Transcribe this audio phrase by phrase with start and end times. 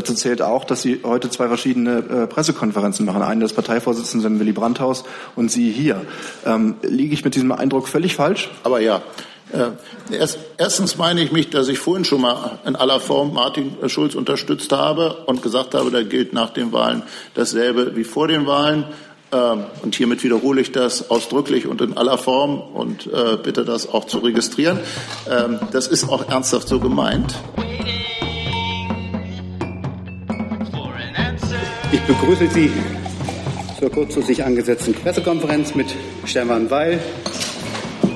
[0.00, 3.20] Dazu zählt auch, dass Sie heute zwei verschiedene äh, Pressekonferenzen machen.
[3.20, 5.04] Eine des Parteivorsitzenden Willy Brandt-Haus
[5.36, 6.00] und Sie hier.
[6.46, 8.48] Ähm, liege ich mit diesem Eindruck völlig falsch?
[8.62, 9.02] Aber ja.
[9.52, 13.76] Äh, erst, erstens meine ich mich, dass ich vorhin schon mal in aller Form Martin
[13.88, 17.02] Schulz unterstützt habe und gesagt habe, da gilt nach den Wahlen
[17.34, 18.86] dasselbe wie vor den Wahlen.
[19.32, 23.86] Ähm, und hiermit wiederhole ich das ausdrücklich und in aller Form und äh, bitte das
[23.86, 24.80] auch zu registrieren.
[25.30, 27.34] Ähm, das ist auch ernsthaft so gemeint.
[32.10, 32.72] Begrüße Sie
[33.78, 36.98] zur kurzfristig angesetzten Pressekonferenz mit Stefan Weil,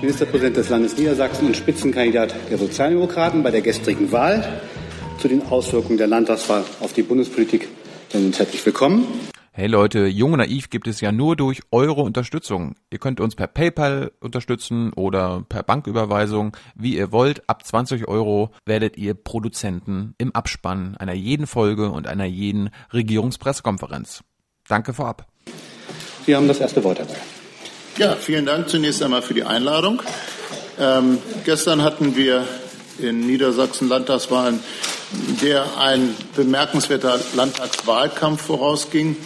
[0.01, 4.61] Ministerpräsident des Landes Niedersachsen und Spitzenkandidat der Sozialdemokraten bei der gestrigen Wahl
[5.19, 7.69] zu den Auswirkungen der Landtagswahl auf die Bundespolitik.
[8.11, 9.07] Herzlich willkommen.
[9.57, 12.75] Hey Leute, Jung und Naiv gibt es ja nur durch eure Unterstützung.
[12.91, 17.49] Ihr könnt uns per PayPal unterstützen oder per Banküberweisung, wie ihr wollt.
[17.49, 24.25] Ab 20 Euro werdet ihr Produzenten im Abspann einer jeden Folge und einer jeden Regierungspressekonferenz.
[24.67, 25.29] Danke vorab.
[26.27, 27.15] Sie haben das erste Wort dabei.
[27.97, 30.03] Ja, vielen Dank zunächst einmal für die Einladung.
[30.81, 32.45] Ähm, gestern hatten wir
[32.99, 34.61] in Niedersachsen Landtagswahlen
[35.43, 39.17] der ein bemerkenswerter Landtagswahlkampf vorausging.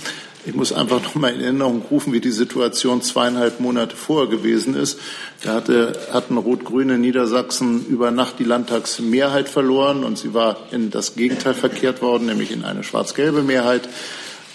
[0.47, 4.75] Ich muss einfach noch mal in Erinnerung rufen, wie die Situation zweieinhalb Monate vorher gewesen
[4.75, 4.99] ist.
[5.43, 11.17] Da hatte, hatten Rot-Grüne Niedersachsen über Nacht die Landtagsmehrheit verloren und sie war in das
[11.17, 13.89] Gegenteil verkehrt worden, nämlich in eine schwarz-gelbe Mehrheit.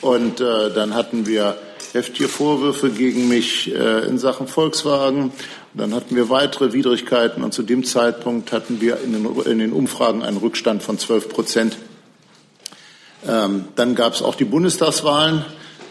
[0.02, 1.58] Und äh, dann hatten wir
[1.94, 5.32] heftige Vorwürfe gegen mich äh, in Sachen Volkswagen.
[5.76, 9.74] Dann hatten wir weitere Widrigkeiten und zu dem Zeitpunkt hatten wir in den, in den
[9.74, 11.78] Umfragen einen Rückstand von 12 Prozent.
[13.28, 15.46] Ähm, dann gab es auch die Bundestagswahlen,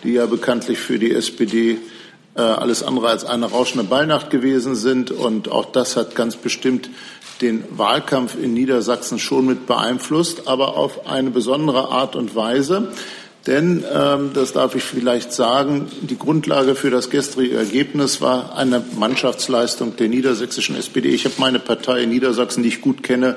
[0.05, 1.79] die ja bekanntlich für die SPD
[2.35, 5.11] äh, alles andere als eine rauschende Ballnacht gewesen sind.
[5.11, 6.89] Und auch das hat ganz bestimmt
[7.41, 12.93] den Wahlkampf in Niedersachsen schon mit beeinflusst, aber auf eine besondere Art und Weise.
[13.47, 18.85] Denn, ähm, das darf ich vielleicht sagen, die Grundlage für das gestrige Ergebnis war eine
[18.97, 21.09] Mannschaftsleistung der niedersächsischen SPD.
[21.09, 23.35] Ich habe meine Partei in Niedersachsen, die ich gut kenne,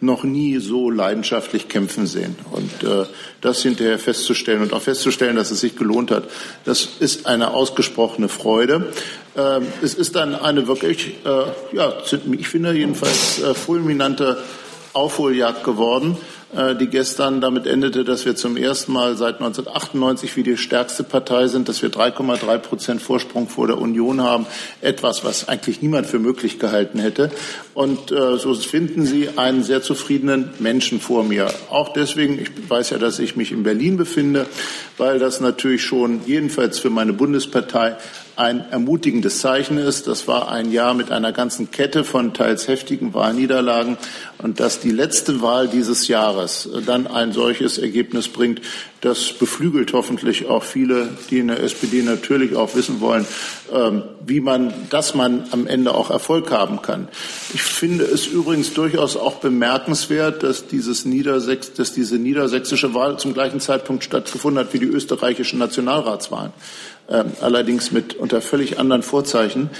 [0.00, 2.36] noch nie so leidenschaftlich kämpfen sehen.
[2.52, 3.06] Und äh,
[3.40, 6.24] das hinterher festzustellen und auch festzustellen, dass es sich gelohnt hat,
[6.66, 8.92] das ist eine ausgesprochene Freude.
[9.36, 11.94] Äh, es ist dann eine wirklich, äh, ja,
[12.32, 14.36] ich finde jedenfalls äh, fulminante
[14.92, 16.16] Aufholjagd geworden.
[16.56, 21.04] Äh, die gestern damit endete, dass wir zum ersten Mal seit 1998 wie die stärkste
[21.04, 24.46] Partei sind, dass wir 3,3 Prozent Vorsprung vor der Union haben.
[24.80, 27.30] Etwas, was eigentlich niemand für möglich gehalten hätte.
[27.76, 31.52] Und äh, so finden Sie einen sehr zufriedenen Menschen vor mir.
[31.68, 34.46] Auch deswegen, ich weiß ja, dass ich mich in Berlin befinde,
[34.96, 37.98] weil das natürlich schon jedenfalls für meine Bundespartei
[38.34, 40.06] ein ermutigendes Zeichen ist.
[40.06, 43.98] Das war ein Jahr mit einer ganzen Kette von teils heftigen Wahlniederlagen.
[44.38, 48.62] Und dass die letzte Wahl dieses Jahres dann ein solches Ergebnis bringt,
[49.00, 53.26] das beflügelt hoffentlich auch viele, die in der SPD natürlich auch wissen wollen,
[53.72, 57.08] ähm, wie man, dass man am Ende auch Erfolg haben kann.
[57.52, 63.34] Ich finde es übrigens durchaus auch bemerkenswert, dass dieses Niedersächs, dass diese niedersächsische Wahl zum
[63.34, 66.52] gleichen Zeitpunkt stattgefunden hat wie die österreichischen Nationalratswahlen.
[67.08, 69.70] Ähm, allerdings mit unter völlig anderen Vorzeichen.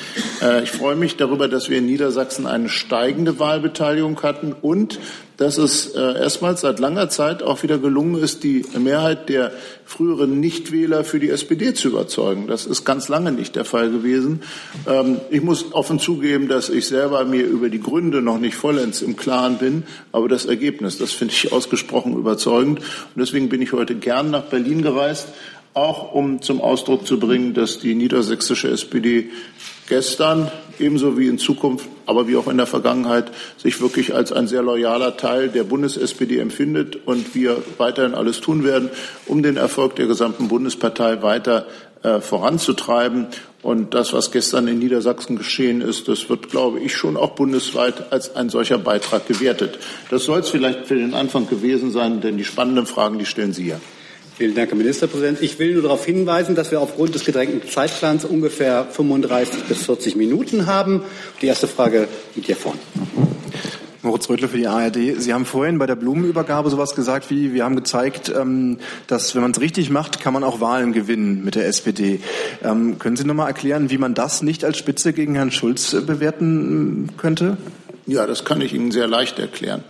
[0.41, 5.01] Äh, ich freue mich darüber, dass wir in Niedersachsen eine steigende Wahlbeteiligung hatten und
[5.37, 9.53] dass es äh, erstmals seit langer Zeit auch wieder gelungen ist, die Mehrheit der
[9.85, 12.47] früheren Nichtwähler für die SPD zu überzeugen.
[12.47, 14.43] Das ist ganz lange nicht der Fall gewesen.
[14.87, 19.03] Ähm, ich muss offen zugeben, dass ich selber mir über die Gründe noch nicht vollends
[19.03, 19.83] im Klaren bin,
[20.13, 22.79] aber das Ergebnis, das finde ich ausgesprochen überzeugend.
[22.79, 25.29] Und deswegen bin ich heute gern nach Berlin gereist
[25.77, 29.31] auch um zum Ausdruck zu bringen, dass die niedersächsische SPD
[29.89, 34.49] gestern ebenso wie in Zukunft, aber wie auch in der Vergangenheit sich wirklich als ein
[34.49, 38.91] sehr loyaler Teil der Bundes-SPD empfindet und wir weiterhin alles tun werden,
[39.27, 41.67] um den Erfolg der gesamten Bundespartei weiter
[42.03, 43.27] äh, voranzutreiben.
[43.63, 48.13] Und das, was gestern in Niedersachsen geschehen ist, das wird, glaube ich, schon auch bundesweit
[48.13, 49.79] als ein solcher Beitrag gewertet.
[50.09, 53.53] Das soll es vielleicht für den Anfang gewesen sein, denn die spannenden Fragen, die stellen
[53.53, 53.81] Sie ja.
[54.37, 55.41] Vielen Dank, Herr Ministerpräsident.
[55.41, 60.15] Ich will nur darauf hinweisen, dass wir aufgrund des gedrängten Zeitplans ungefähr 35 bis 40
[60.15, 61.05] Minuten haben.
[61.41, 62.79] Die erste Frage liegt hier vorne.
[64.03, 64.99] Moritz Rödle für die ARD.
[65.17, 68.77] Sie haben vorhin bei der Blumenübergabe sowas gesagt wie, wir haben gezeigt, ähm,
[69.07, 72.21] dass wenn man es richtig macht, kann man auch Wahlen gewinnen mit der SPD.
[72.63, 75.95] Ähm, können Sie noch mal erklären, wie man das nicht als Spitze gegen Herrn Schulz
[75.95, 77.57] äh, bewerten könnte?
[78.05, 79.83] Ja, das kann ich Ihnen sehr leicht erklären.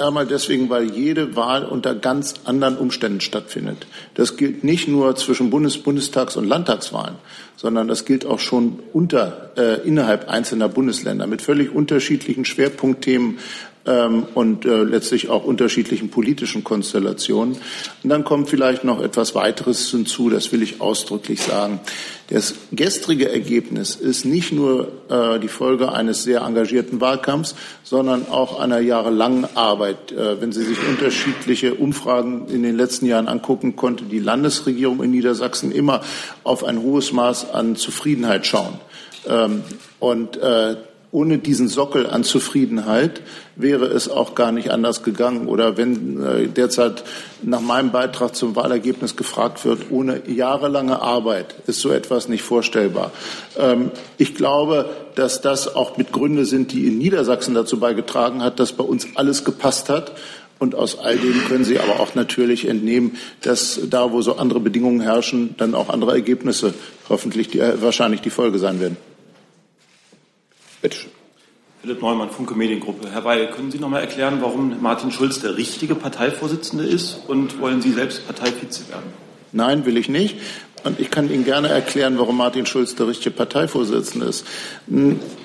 [0.00, 3.86] Einmal deswegen, weil jede Wahl unter ganz anderen Umständen stattfindet.
[4.14, 7.16] Das gilt nicht nur zwischen Bundes Bundestags- und Landtagswahlen,
[7.56, 13.38] sondern das gilt auch schon unter, äh, innerhalb einzelner Bundesländer mit völlig unterschiedlichen Schwerpunktthemen
[13.86, 17.56] ähm, und äh, letztlich auch unterschiedlichen politischen Konstellationen.
[18.02, 21.80] Und dann kommt vielleicht noch etwas weiteres hinzu, das will ich ausdrücklich sagen.
[22.28, 28.60] Das gestrige Ergebnis ist nicht nur äh, die Folge eines sehr engagierten Wahlkampfs, sondern auch
[28.60, 30.12] einer jahrelangen Arbeit.
[30.12, 35.10] Äh, wenn Sie sich unterschiedliche Umfragen in den letzten Jahren angucken, konnte die Landesregierung in
[35.10, 36.02] Niedersachsen immer
[36.44, 38.78] auf ein hohes Maß an Zufriedenheit schauen.
[39.26, 39.62] Ähm,
[39.98, 40.76] und äh,
[41.12, 43.20] ohne diesen Sockel an Zufriedenheit
[43.56, 45.48] wäre es auch gar nicht anders gegangen.
[45.48, 47.02] Oder wenn äh, derzeit
[47.42, 53.10] nach meinem Beitrag zum Wahlergebnis gefragt wird, ohne jahrelange Arbeit ist so etwas nicht vorstellbar.
[53.58, 58.60] Ähm, ich glaube, dass das auch mit Gründe sind, die in Niedersachsen dazu beigetragen hat,
[58.60, 60.12] dass bei uns alles gepasst hat.
[60.60, 64.60] Und aus all dem können Sie aber auch natürlich entnehmen, dass da, wo so andere
[64.60, 66.74] Bedingungen herrschen, dann auch andere Ergebnisse
[67.08, 69.09] hoffentlich die, äh, wahrscheinlich die Folge sein werden.
[70.82, 71.10] Bitte schön.
[71.82, 73.10] Philipp Neumann, Funke Mediengruppe.
[73.10, 77.58] Herr Weil, können Sie noch mal erklären, warum Martin Schulz der richtige Parteivorsitzende ist und
[77.60, 79.12] wollen Sie selbst Parteivize werden?
[79.52, 80.36] Nein, will ich nicht.
[80.84, 84.46] Und ich kann Ihnen gerne erklären, warum Martin Schulz der richtige Parteivorsitzende ist.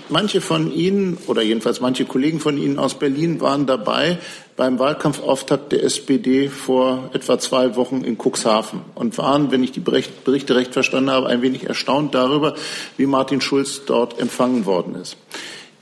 [0.10, 4.20] Manche von Ihnen oder jedenfalls manche Kollegen von Ihnen aus Berlin waren dabei
[4.56, 9.82] beim Wahlkampfauftakt der SPD vor etwa zwei Wochen in Cuxhaven und waren, wenn ich die
[9.82, 12.56] Berichte recht verstanden habe, ein wenig erstaunt darüber,
[12.98, 15.18] wie Martin Schulz dort empfangen worden ist.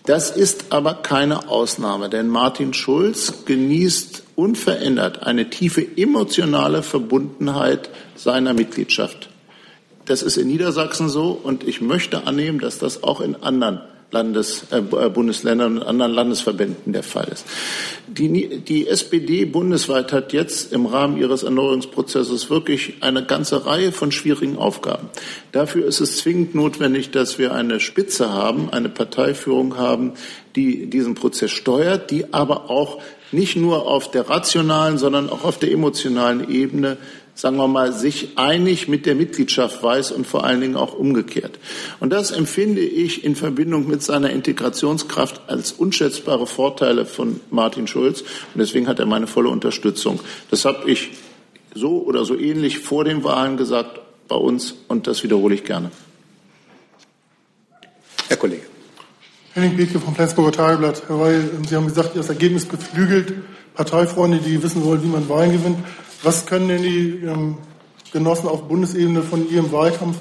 [0.05, 8.53] Das ist aber keine Ausnahme, denn Martin Schulz genießt unverändert eine tiefe emotionale Verbundenheit seiner
[8.53, 9.29] Mitgliedschaft.
[10.05, 13.81] Das ist in Niedersachsen so und ich möchte annehmen, dass das auch in anderen
[14.13, 17.45] Landes, äh, Bundesländern und anderen Landesverbänden der Fall ist.
[18.07, 24.11] Die, die SPD bundesweit hat jetzt im Rahmen ihres Erneuerungsprozesses wirklich eine ganze Reihe von
[24.11, 25.09] schwierigen Aufgaben.
[25.51, 30.13] Dafür ist es zwingend notwendig, dass wir eine Spitze haben, eine Parteiführung haben,
[30.55, 33.01] die diesen Prozess steuert, die aber auch
[33.31, 36.97] nicht nur auf der rationalen, sondern auch auf der emotionalen Ebene
[37.35, 41.59] sagen wir mal, sich einig mit der Mitgliedschaft weiß und vor allen Dingen auch umgekehrt.
[42.00, 48.21] Und das empfinde ich in Verbindung mit seiner Integrationskraft als unschätzbare Vorteile von Martin Schulz.
[48.21, 50.19] Und deswegen hat er meine volle Unterstützung.
[50.51, 51.12] Das habe ich
[51.74, 55.91] so oder so ähnlich vor den Wahlen gesagt bei uns und das wiederhole ich gerne.
[58.27, 58.63] Herr Kollege.
[59.53, 61.03] Henning Bethke vom Flensburger Tageblatt.
[61.07, 63.33] Herr Weil, Sie haben gesagt, das Ergebnis beflügelt
[63.75, 65.77] Parteifreunde, die wissen wollen, wie man Wahlen gewinnt.
[66.24, 67.58] Was können denn die ähm,
[68.14, 70.18] Genossen auf Bundesebene von ihrem Wahlkampf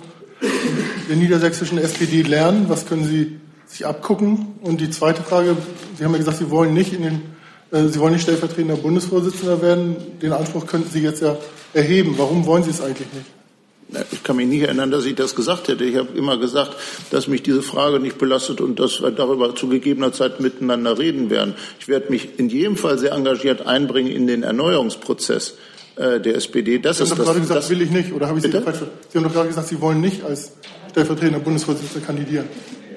[1.09, 2.67] der niedersächsischen SPD lernen?
[2.69, 4.57] Was können sie sich abgucken?
[4.63, 5.57] Und die zweite Frage,
[5.97, 7.23] Sie haben ja gesagt, Sie wollen nicht in den
[7.71, 9.97] äh, Sie wollen nicht stellvertretender Bundesvorsitzender werden.
[10.21, 11.37] Den Anspruch könnten Sie jetzt ja
[11.73, 12.15] erheben.
[12.17, 14.07] Warum wollen Sie es eigentlich nicht?
[14.11, 15.85] Ich kann mich nicht erinnern, dass ich das gesagt hätte.
[15.85, 16.75] Ich habe immer gesagt,
[17.11, 21.31] dass mich diese Frage nicht belastet und dass wir darüber zu gegebener Zeit miteinander reden
[21.31, 21.55] werden.
[21.79, 25.55] Ich werde mich in jedem Fall sehr engagiert einbringen in den Erneuerungsprozess
[25.97, 26.79] äh, der SPD.
[26.79, 28.13] Das Sie haben doch gerade gesagt, das, will ich nicht.
[28.13, 28.79] Oder habe ich Sie falsch
[29.09, 30.53] Sie haben doch gerade gesagt, Sie wollen nicht als
[30.91, 32.47] stellvertretender Bundesvorsitzender kandidieren.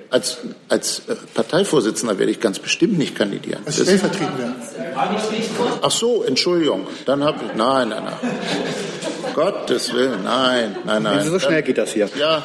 [0.10, 0.38] Als,
[0.70, 3.62] als äh, Parteivorsitzender werde ich ganz bestimmt nicht kandidieren.
[3.66, 4.56] Als Stellvertretender.
[5.82, 6.88] Ach so, Entschuldigung.
[7.06, 7.58] Dann habe ich.
[7.58, 8.14] Nein, nein, nein.
[9.36, 11.26] Gottes Willen, nein, nein, nein.
[11.26, 12.10] So schnell geht das hier.
[12.18, 12.42] Ja,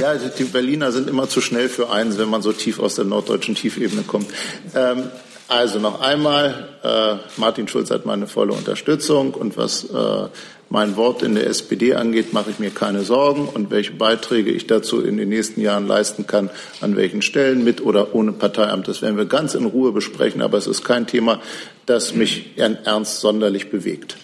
[0.00, 3.06] ja, die Berliner sind immer zu schnell für eins, wenn man so tief aus der
[3.06, 4.26] norddeutschen Tiefebene kommt.
[4.74, 5.04] Ähm,
[5.48, 10.28] also noch einmal, äh, Martin Schulz hat meine volle Unterstützung und was äh,
[10.70, 14.66] mein Wort in der SPD angeht, mache ich mir keine Sorgen und welche Beiträge ich
[14.66, 16.50] dazu in den nächsten Jahren leisten kann,
[16.80, 20.58] an welchen Stellen mit oder ohne Parteiamt, das werden wir ganz in Ruhe besprechen, aber
[20.58, 21.40] es ist kein Thema,
[21.86, 24.16] das mich in Ernst sonderlich bewegt.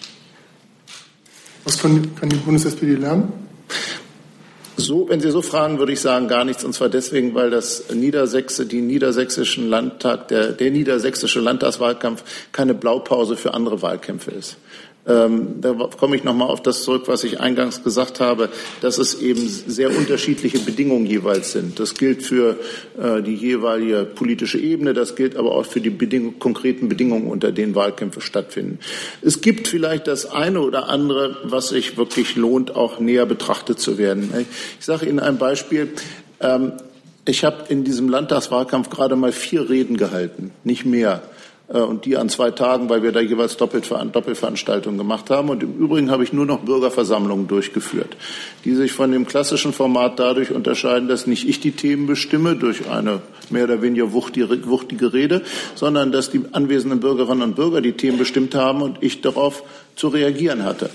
[1.65, 3.33] Was kann, kann die Bundes-SPD lernen?
[4.83, 6.65] So, wenn Sie so fragen, würde ich sagen gar nichts.
[6.65, 13.37] Und zwar deswegen, weil das Niedersächse, die niedersächsischen Landtag, der, der niedersächsische Landtagswahlkampf keine Blaupause
[13.37, 14.57] für andere Wahlkämpfe ist.
[15.05, 18.51] Ähm, da komme ich nochmal auf das zurück, was ich eingangs gesagt habe,
[18.83, 21.81] dass es eben sehr unterschiedliche Bedingungen jeweils sind.
[21.81, 22.57] Das gilt für
[23.01, 27.51] äh, die jeweilige politische Ebene, das gilt aber auch für die Bedingung, konkreten Bedingungen, unter
[27.51, 28.79] denen Wahlkämpfe stattfinden.
[29.23, 33.99] Es gibt vielleicht das eine oder andere, was sich wirklich lohnt, auch näher betrachtet zu
[33.99, 34.33] werden.
[34.79, 35.89] Ich sage Ihnen ein Beispiel.
[36.39, 36.75] Ähm,
[37.25, 41.23] ich habe in diesem Landtagswahlkampf gerade mal vier Reden gehalten, nicht mehr.
[41.73, 45.49] Äh, und die an zwei Tagen, weil wir da jeweils Doppelveranstaltungen gemacht haben.
[45.49, 48.17] Und im Übrigen habe ich nur noch Bürgerversammlungen durchgeführt,
[48.65, 52.89] die sich von dem klassischen Format dadurch unterscheiden, dass nicht ich die Themen bestimme durch
[52.91, 55.43] eine mehr oder weniger wuchtige Rede,
[55.75, 59.63] sondern dass die anwesenden Bürgerinnen und Bürger die Themen bestimmt haben und ich darauf
[59.97, 60.91] zu reagieren hatte.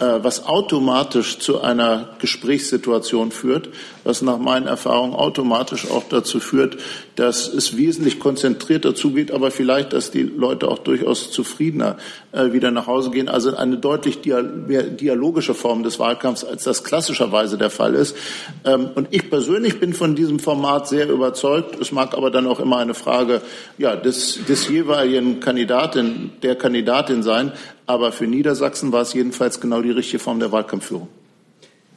[0.00, 3.68] Äh, was automatisch zu einer Gesprächssituation führt,
[4.02, 6.78] was nach meinen Erfahrungen automatisch auch dazu führt,
[7.20, 11.98] dass es wesentlich konzentrierter zugeht, aber vielleicht, dass die Leute auch durchaus zufriedener
[12.32, 13.28] äh, wieder nach Hause gehen.
[13.28, 18.16] Also eine deutlich dialogische Form des Wahlkampfs, als das klassischerweise der Fall ist.
[18.64, 21.78] Ähm, und ich persönlich bin von diesem Format sehr überzeugt.
[21.78, 23.42] Es mag aber dann auch immer eine Frage
[23.76, 27.52] ja, des, des jeweiligen Kandidatin, der Kandidatin sein.
[27.84, 31.08] Aber für Niedersachsen war es jedenfalls genau die richtige Form der Wahlkampfführung.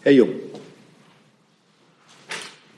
[0.01, 0.29] Herr Jung.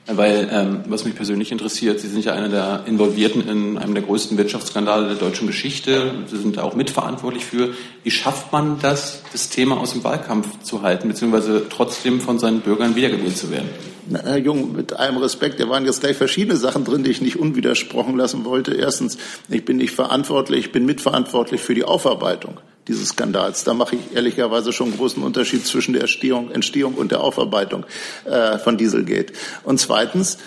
[0.08, 4.04] Weil, ähm, was mich persönlich interessiert, Sie sind ja einer der Involvierten in einem der
[4.04, 6.12] größten Wirtschaftsskandale der deutschen Geschichte.
[6.28, 7.70] Sie sind da auch mitverantwortlich für.
[8.04, 12.60] Wie schafft man das, das Thema aus dem Wahlkampf zu halten, beziehungsweise trotzdem von seinen
[12.60, 13.68] Bürgern wiedergewählt zu werden?
[14.08, 17.20] Na, Herr Jung, mit allem Respekt, da waren jetzt gleich verschiedene Sachen drin, die ich
[17.20, 18.74] nicht unwidersprochen lassen wollte.
[18.74, 23.64] Erstens, ich bin nicht verantwortlich, ich bin mitverantwortlich für die Aufarbeitung dieses Skandals.
[23.64, 27.84] Da mache ich ehrlicherweise schon großen Unterschied zwischen der Entstehung, Entstehung und der Aufarbeitung
[28.24, 29.32] äh, von Dieselgate.
[29.64, 30.38] Und zweitens,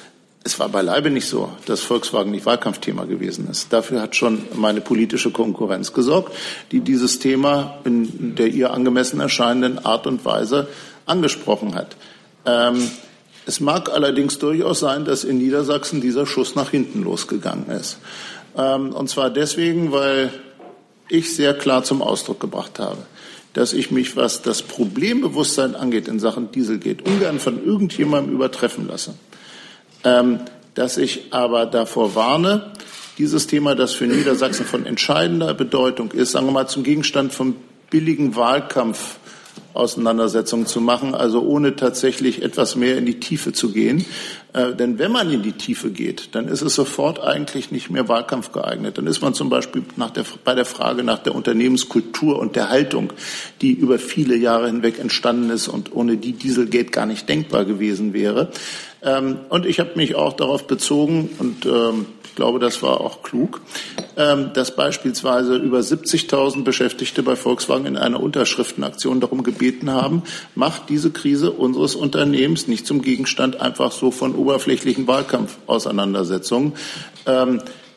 [0.44, 3.74] es war beileibe nicht so, dass Volkswagen nicht Wahlkampfthema gewesen ist.
[3.74, 6.34] Dafür hat schon meine politische Konkurrenz gesorgt,
[6.72, 10.68] die dieses Thema in der ihr angemessen erscheinenden Art und Weise
[11.06, 11.98] angesprochen hat.
[12.46, 12.90] Ähm,
[13.46, 18.00] es mag allerdings durchaus sein, dass in Niedersachsen dieser Schuss nach hinten losgegangen ist.
[18.56, 20.32] Ähm, und zwar deswegen, weil
[21.10, 22.98] ich sehr klar zum Ausdruck gebracht habe,
[23.54, 29.16] dass ich mich, was das Problembewusstsein angeht in Sachen Dieselgate, ungern von irgendjemandem übertreffen lasse.
[30.04, 30.40] Ähm,
[30.76, 32.72] dass ich aber davor warne,
[33.18, 37.56] dieses Thema, das für Niedersachsen von entscheidender Bedeutung ist, sagen wir mal zum Gegenstand von
[37.90, 39.18] billigen Wahlkampf
[39.80, 44.06] Auseinandersetzung zu machen, also ohne tatsächlich etwas mehr in die Tiefe zu gehen.
[44.54, 48.08] Äh, denn wenn man in die Tiefe geht, dann ist es sofort eigentlich nicht mehr
[48.08, 48.98] Wahlkampf geeignet.
[48.98, 52.70] Dann ist man zum Beispiel nach der, bei der Frage nach der Unternehmenskultur und der
[52.70, 53.14] Haltung,
[53.62, 58.14] die über viele Jahre hinweg entstanden ist und ohne die Dieselgate gar nicht denkbar gewesen
[58.14, 58.50] wäre.
[59.02, 63.24] Ähm, und ich habe mich auch darauf bezogen und ähm, ich glaube, das war auch
[63.24, 63.62] klug,
[64.18, 70.24] ähm, dass beispielsweise über 70.000 Beschäftigte bei Volkswagen in einer Unterschriftenaktion darum gebeten haben,
[70.56, 76.74] macht diese Krise unseres Unternehmens nicht zum Gegenstand einfach so von oberflächlichen Wahlkampfauseinandersetzungen.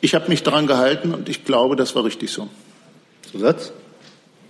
[0.00, 2.48] Ich habe mich daran gehalten und ich glaube, das war richtig so.
[3.30, 3.72] Zusatz?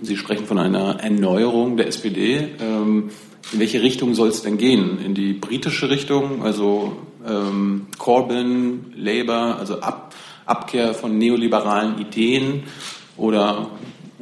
[0.01, 2.49] Sie sprechen von einer Erneuerung der SPD.
[2.59, 3.11] In
[3.53, 4.99] welche Richtung soll es denn gehen?
[5.05, 10.15] In die britische Richtung, also ähm, Corbyn, Labour, also Ab
[10.45, 12.65] Abkehr von neoliberalen Ideen
[13.17, 13.71] oder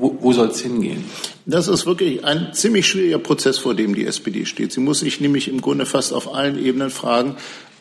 [0.00, 1.04] wo, wo soll es hingehen?
[1.46, 4.72] Das ist wirklich ein ziemlich schwieriger Prozess, vor dem die SPD steht.
[4.72, 7.36] Sie muss sich nämlich im Grunde fast auf allen Ebenen fragen,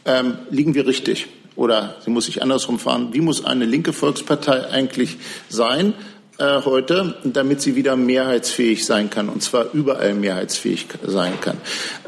[0.05, 1.27] ähm, liegen wir richtig?
[1.55, 5.17] Oder sie muss sich andersrum fahren, wie muss eine linke Volkspartei eigentlich
[5.49, 5.93] sein?
[6.37, 11.57] Äh, heute, damit sie wieder mehrheitsfähig sein kann, und zwar überall mehrheitsfähig sein kann.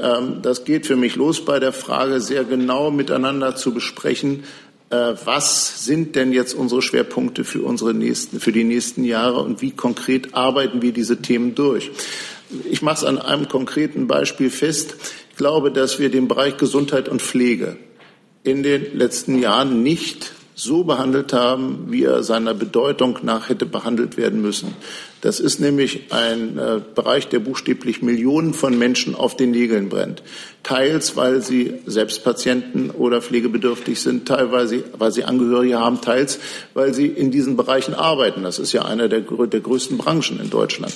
[0.02, 4.46] Ähm, das geht für mich los bei der Frage, sehr genau miteinander zu besprechen,
[4.92, 9.72] was sind denn jetzt unsere Schwerpunkte für unsere nächsten, für die nächsten Jahre und wie
[9.72, 11.92] konkret arbeiten wir diese Themen durch.
[12.70, 14.96] Ich mache es an einem konkreten Beispiel fest.
[15.30, 17.78] Ich glaube, dass wir den Bereich Gesundheit und Pflege
[18.44, 24.18] in den letzten Jahren nicht so behandelt haben, wie er seiner Bedeutung nach hätte behandelt
[24.18, 24.76] werden müssen.
[25.22, 30.24] Das ist nämlich ein äh, Bereich, der buchstäblich Millionen von Menschen auf den Nägeln brennt.
[30.64, 36.40] Teils, weil sie selbst Patienten oder pflegebedürftig sind, teilweise, weil sie Angehörige haben, teils,
[36.74, 38.44] weil sie in diesen Bereichen arbeiten.
[38.44, 40.94] Das ist ja einer der, der größten Branchen in Deutschland.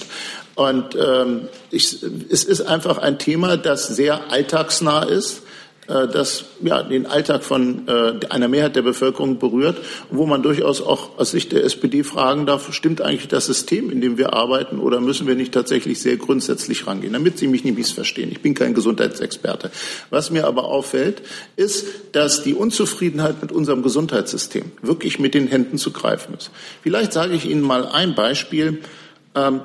[0.55, 5.43] Und ähm, ich, es ist einfach ein Thema, das sehr alltagsnah ist
[5.87, 9.77] äh, das ja, den Alltag von äh, einer Mehrheit der Bevölkerung berührt,
[10.09, 14.01] wo man durchaus auch aus Sicht der SPD fragen darf, stimmt eigentlich das System, in
[14.01, 17.77] dem wir arbeiten, oder müssen wir nicht tatsächlich sehr grundsätzlich rangehen, damit Sie mich nicht
[17.77, 18.31] missverstehen.
[18.31, 19.71] Ich bin kein Gesundheitsexperte.
[20.09, 21.21] Was mir aber auffällt,
[21.55, 26.51] ist, dass die Unzufriedenheit mit unserem Gesundheitssystem wirklich mit den Händen zu greifen ist.
[26.81, 28.79] Vielleicht sage ich Ihnen mal ein Beispiel,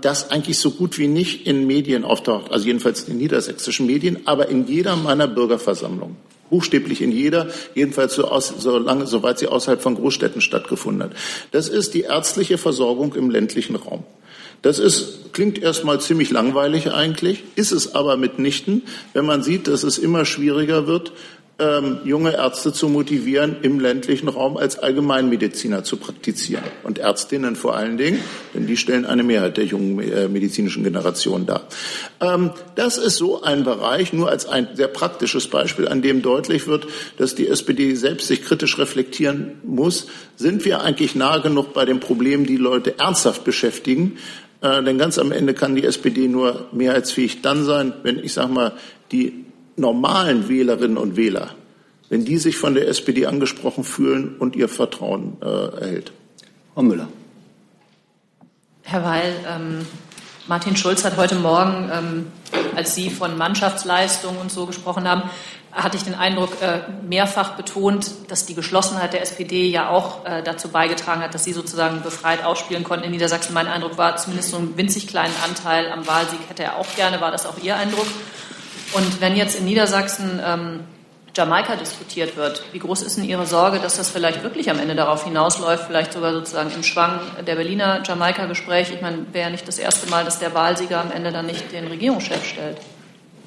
[0.01, 4.19] das eigentlich so gut wie nicht in Medien auftaucht, also jedenfalls in den niedersächsischen Medien,
[4.25, 6.17] aber in jeder meiner Bürgerversammlungen.
[6.51, 7.47] Buchstäblich in jeder,
[7.77, 11.13] jedenfalls so, aus, so lange, soweit sie außerhalb von Großstädten stattgefunden hat.
[11.53, 14.03] Das ist die ärztliche Versorgung im ländlichen Raum.
[14.63, 18.83] Das ist, klingt erstmal ziemlich langweilig eigentlich, ist es aber mitnichten,
[19.15, 21.13] wenn man sieht, dass es immer schwieriger wird,
[21.61, 26.65] ähm, junge Ärzte zu motivieren, im ländlichen Raum als Allgemeinmediziner zu praktizieren.
[26.83, 28.21] Und Ärztinnen vor allen Dingen,
[28.55, 31.69] denn die stellen eine Mehrheit der jungen äh, medizinischen Generation dar.
[32.21, 36.67] Ähm, das ist so ein Bereich, nur als ein sehr praktisches Beispiel, an dem deutlich
[36.67, 36.87] wird,
[37.19, 40.07] dass die SPD selbst sich kritisch reflektieren muss.
[40.37, 44.17] Sind wir eigentlich nah genug bei den Problemen, die Leute ernsthaft beschäftigen?
[44.63, 48.53] Äh, denn ganz am Ende kann die SPD nur mehrheitsfähig dann sein, wenn ich sage
[48.53, 48.73] mal
[49.13, 49.45] die
[49.81, 51.55] normalen Wählerinnen und Wähler
[52.11, 56.13] wenn die sich von der SPD angesprochen fühlen und ihr Vertrauen äh, erhält.
[56.75, 57.09] Frau Müller.
[58.83, 59.87] Herr Weil, ähm,
[60.49, 62.27] Martin Schulz hat heute Morgen, ähm,
[62.75, 65.23] als Sie von Mannschaftsleistung und so gesprochen haben,
[65.71, 70.43] hatte ich den Eindruck, äh, mehrfach betont, dass die Geschlossenheit der SPD ja auch äh,
[70.43, 73.55] dazu beigetragen hat, dass sie sozusagen befreit ausspielen konnten in Niedersachsen.
[73.55, 77.21] Mein Eindruck war, zumindest so einen winzig kleinen Anteil am Wahlsieg hätte er auch gerne.
[77.21, 78.07] War das auch Ihr Eindruck?
[78.93, 80.81] Und wenn jetzt in Niedersachsen ähm,
[81.37, 84.97] Jamaika diskutiert wird, wie groß ist denn Ihre Sorge, dass das vielleicht wirklich am Ende
[84.97, 88.95] darauf hinausläuft, vielleicht sogar sozusagen im Schwang der Berliner Jamaika-Gespräche?
[88.95, 91.73] Ich meine, wäre ja nicht das erste Mal, dass der Wahlsieger am Ende dann nicht
[91.73, 92.79] den Regierungschef stellt.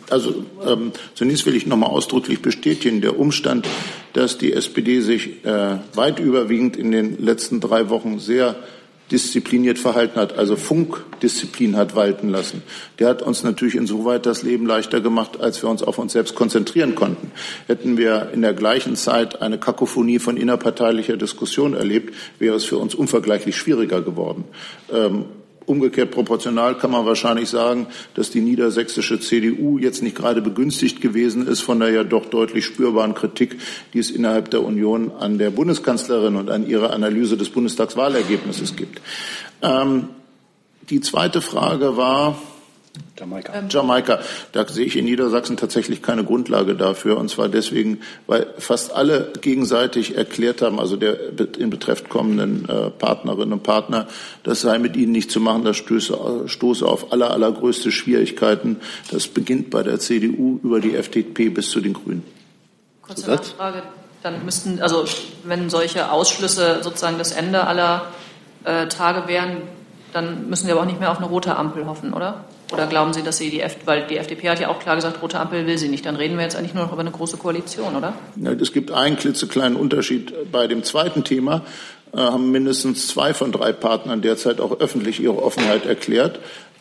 [0.09, 3.67] Also ähm, zunächst will ich nochmal ausdrücklich bestätigen, der Umstand,
[4.13, 8.55] dass die SPD sich äh, weit überwiegend in den letzten drei Wochen sehr
[9.13, 12.63] diszipliniert verhalten hat, also Funkdisziplin hat walten lassen.
[12.97, 16.33] Der hat uns natürlich insoweit das Leben leichter gemacht, als wir uns auf uns selbst
[16.33, 17.31] konzentrieren konnten.
[17.67, 22.79] Hätten wir in der gleichen Zeit eine Kakophonie von innerparteilicher Diskussion erlebt, wäre es für
[22.79, 24.45] uns unvergleichlich schwieriger geworden.
[24.91, 25.25] Ähm,
[25.65, 31.47] Umgekehrt proportional kann man wahrscheinlich sagen, dass die niedersächsische CDU jetzt nicht gerade begünstigt gewesen
[31.47, 33.57] ist von der ja doch deutlich spürbaren Kritik,
[33.93, 39.01] die es innerhalb der Union an der Bundeskanzlerin und an ihrer Analyse des Bundestagswahlergebnisses gibt.
[39.61, 40.09] Ähm,
[40.89, 42.37] die zweite Frage war,
[43.17, 43.53] Jamaika.
[43.53, 43.69] Ähm.
[43.69, 44.19] Jamaika.
[44.51, 47.17] Da sehe ich in Niedersachsen tatsächlich keine Grundlage dafür.
[47.17, 51.17] Und zwar deswegen, weil fast alle gegenseitig erklärt haben, also der
[51.57, 54.07] in Betreff kommenden äh, Partnerinnen und Partner,
[54.43, 58.79] das sei mit ihnen nicht zu machen, das stöße, stoße auf aller, allergrößte Schwierigkeiten.
[59.09, 62.23] Das beginnt bei der CDU über die FDP bis zu den Grünen.
[63.01, 63.83] Kurze Nachfrage.
[64.21, 65.03] Dann müssten, also
[65.43, 68.05] wenn solche Ausschlüsse sozusagen das Ende aller
[68.63, 69.63] äh, Tage wären,
[70.13, 72.45] dann müssen wir aber auch nicht mehr auf eine rote Ampel hoffen, oder?
[72.73, 75.21] Oder glauben Sie, dass Sie die, F weil die FDP hat ja auch klar gesagt,
[75.21, 76.05] rote Ampel will sie nicht.
[76.05, 78.13] Dann reden wir jetzt eigentlich nur noch über eine große Koalition, oder?
[78.35, 81.61] Ja, es gibt einen klitzekleinen Unterschied bei dem zweiten Thema.
[82.13, 86.39] Äh, haben mindestens zwei von drei Partnern derzeit auch öffentlich ihre Offenheit erklärt.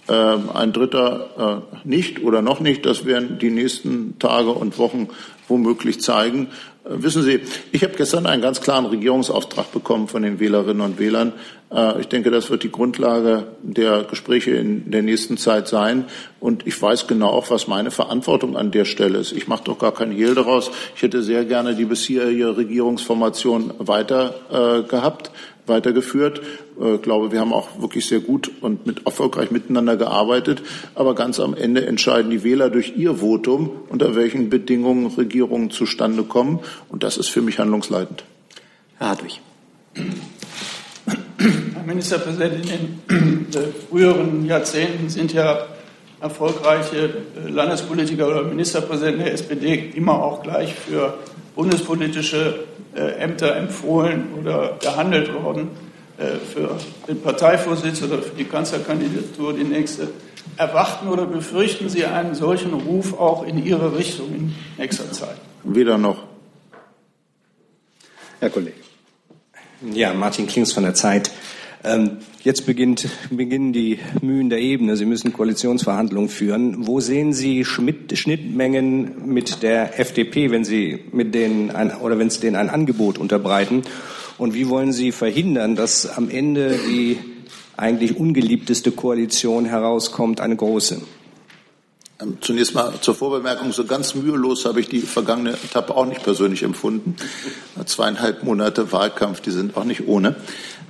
[0.09, 0.13] Äh,
[0.55, 2.85] ein dritter äh, nicht oder noch nicht.
[2.87, 5.09] Das werden die nächsten Tage und Wochen
[5.47, 6.49] womöglich zeigen.
[6.85, 10.99] Äh, wissen Sie, ich habe gestern einen ganz klaren Regierungsauftrag bekommen von den Wählerinnen und
[10.99, 11.33] Wählern.
[11.73, 16.07] Äh, ich denke, das wird die Grundlage der Gespräche in der nächsten Zeit sein.
[16.41, 19.33] Und ich weiß genau auch, was meine Verantwortung an der Stelle ist.
[19.33, 20.71] Ich mache doch gar kein Hehl daraus.
[20.97, 25.31] Ich hätte sehr gerne die bisherige Regierungsformation weiter äh, gehabt
[25.67, 26.41] weitergeführt.
[26.77, 30.63] Ich äh, glaube, wir haben auch wirklich sehr gut und mit erfolgreich miteinander gearbeitet.
[30.95, 36.25] Aber ganz am Ende entscheiden die Wähler durch ihr Votum, unter welchen Bedingungen Regierungen zustande
[36.25, 36.61] kommen.
[36.89, 38.25] Und das ist für mich handlungsleitend.
[38.99, 39.41] Herr Hartwig.
[41.83, 42.65] Herr Ministerpräsident,
[43.09, 45.67] in den früheren Jahrzehnten sind ja
[46.21, 47.11] erfolgreiche
[47.45, 51.19] äh, Landespolitiker oder Ministerpräsidenten der SPD immer auch gleich für
[51.57, 55.71] bundespolitische äh, Ämter empfohlen oder gehandelt worden
[56.19, 60.09] äh, für den Parteivorsitz oder für die Kanzlerkandidatur die nächste.
[60.57, 65.37] Erwarten oder befürchten Sie einen solchen Ruf auch in Ihre Richtung in nächster Zeit?
[65.65, 66.23] Weder noch.
[68.39, 68.77] Herr Kollege.
[69.93, 71.33] Ja, Martin Klings von der Zeit.
[71.85, 74.97] Ähm, jetzt beginnt, beginnen die Mühen der Ebene.
[74.97, 76.87] Sie müssen Koalitionsverhandlungen führen.
[76.87, 82.31] Wo sehen Sie Schmidt, Schnittmengen mit der FDP, wenn Sie mit denen ein, oder wenn
[82.31, 83.83] Sie denen ein Angebot unterbreiten?
[84.39, 87.19] Und wie wollen Sie verhindern, dass am Ende die
[87.77, 91.03] eigentlich ungeliebteste Koalition herauskommt, eine große?
[92.21, 96.23] Ähm, zunächst mal zur Vorbemerkung, so ganz mühelos habe ich die vergangene Etappe auch nicht
[96.23, 97.17] persönlich empfunden.
[97.85, 100.37] Zweieinhalb Monate Wahlkampf, die sind auch nicht ohne.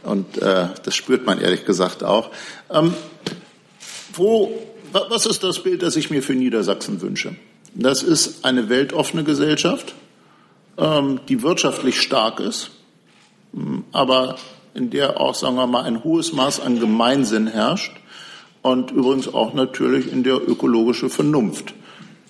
[0.03, 2.31] Und äh, das spürt man ehrlich gesagt auch.
[2.71, 2.95] Ähm,
[4.15, 4.53] wo,
[4.93, 7.37] was ist das Bild, das ich mir für Niedersachsen wünsche?
[7.75, 9.95] Das ist eine weltoffene Gesellschaft,
[10.77, 12.71] ähm, die wirtschaftlich stark ist,
[13.93, 14.37] aber
[14.75, 17.93] in der auch, sagen wir mal, ein hohes Maß an Gemeinsinn herrscht
[18.63, 21.75] und übrigens auch natürlich in der ökologische Vernunft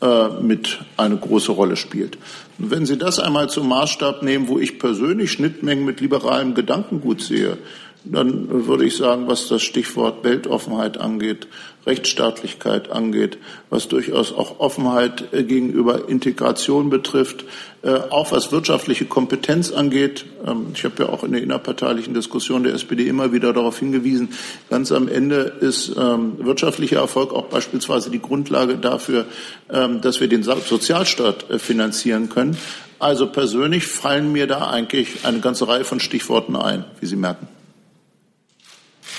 [0.03, 2.19] äh, mit eine große Rolle spielt.
[2.59, 7.23] Und wenn Sie das einmal zum Maßstab nehmen, wo ich persönlich Schnittmengen mit liberalem Gedankengut
[7.23, 7.57] sehe,
[8.05, 11.47] dann würde ich sagen, was das Stichwort Weltoffenheit angeht,
[11.87, 13.38] Rechtsstaatlichkeit angeht,
[13.71, 17.45] was durchaus auch Offenheit äh, gegenüber Integration betrifft,
[17.83, 20.25] äh, auch was wirtschaftliche Kompetenz angeht.
[20.47, 24.31] Ähm, ich habe ja auch in der innerparteilichen Diskussion der SPD immer wieder darauf hingewiesen,
[24.71, 29.27] ganz am Ende ist ähm, wirtschaftlicher Erfolg auch beispielsweise die Grundlage dafür,
[29.71, 32.57] ähm, dass wir den Sozialstaat äh, finanzieren können.
[33.01, 37.49] Also persönlich fallen mir da eigentlich eine ganze Reihe von Stichworten ein, wie Sie merken.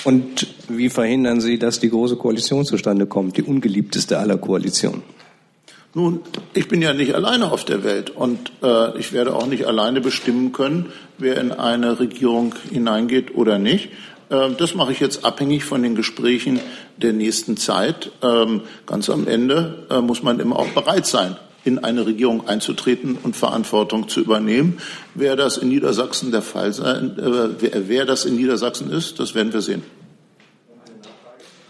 [0.04, 5.04] Und wie verhindern Sie, dass die große Koalition zustande kommt, die ungeliebteste aller Koalitionen?
[5.96, 6.22] Nun,
[6.56, 10.02] ich bin ja nicht alleine auf der Welt und äh, ich werde auch nicht alleine
[10.02, 13.90] bestimmen können, wer in eine Regierung hineingeht oder nicht.
[14.30, 16.60] Äh, das mache ich jetzt abhängig von den Gesprächen
[16.98, 18.12] der nächsten Zeit.
[18.24, 23.18] Ähm, ganz am Ende äh, muss man immer auch bereit sein, in eine Regierung einzutreten
[23.22, 24.80] und Verantwortung zu übernehmen.
[25.16, 29.36] Wer das in Niedersachsen der Fall sein, äh, wer, wer das in Niedersachsen ist, das
[29.36, 29.84] werden wir sehen.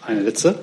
[0.06, 0.56] Eine letzte.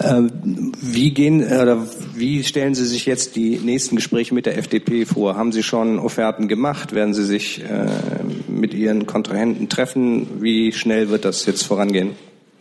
[0.00, 5.06] Ähm, wie gehen oder wie stellen Sie sich jetzt die nächsten Gespräche mit der FDP
[5.06, 5.36] vor?
[5.36, 6.94] Haben Sie schon Offerten gemacht?
[6.94, 7.86] Werden Sie sich äh,
[8.48, 10.42] mit Ihren Kontrahenten treffen?
[10.42, 12.10] Wie schnell wird das jetzt vorangehen?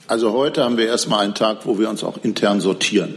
[0.07, 3.15] Also heute haben wir erstmal einen Tag, wo wir uns auch intern sortieren.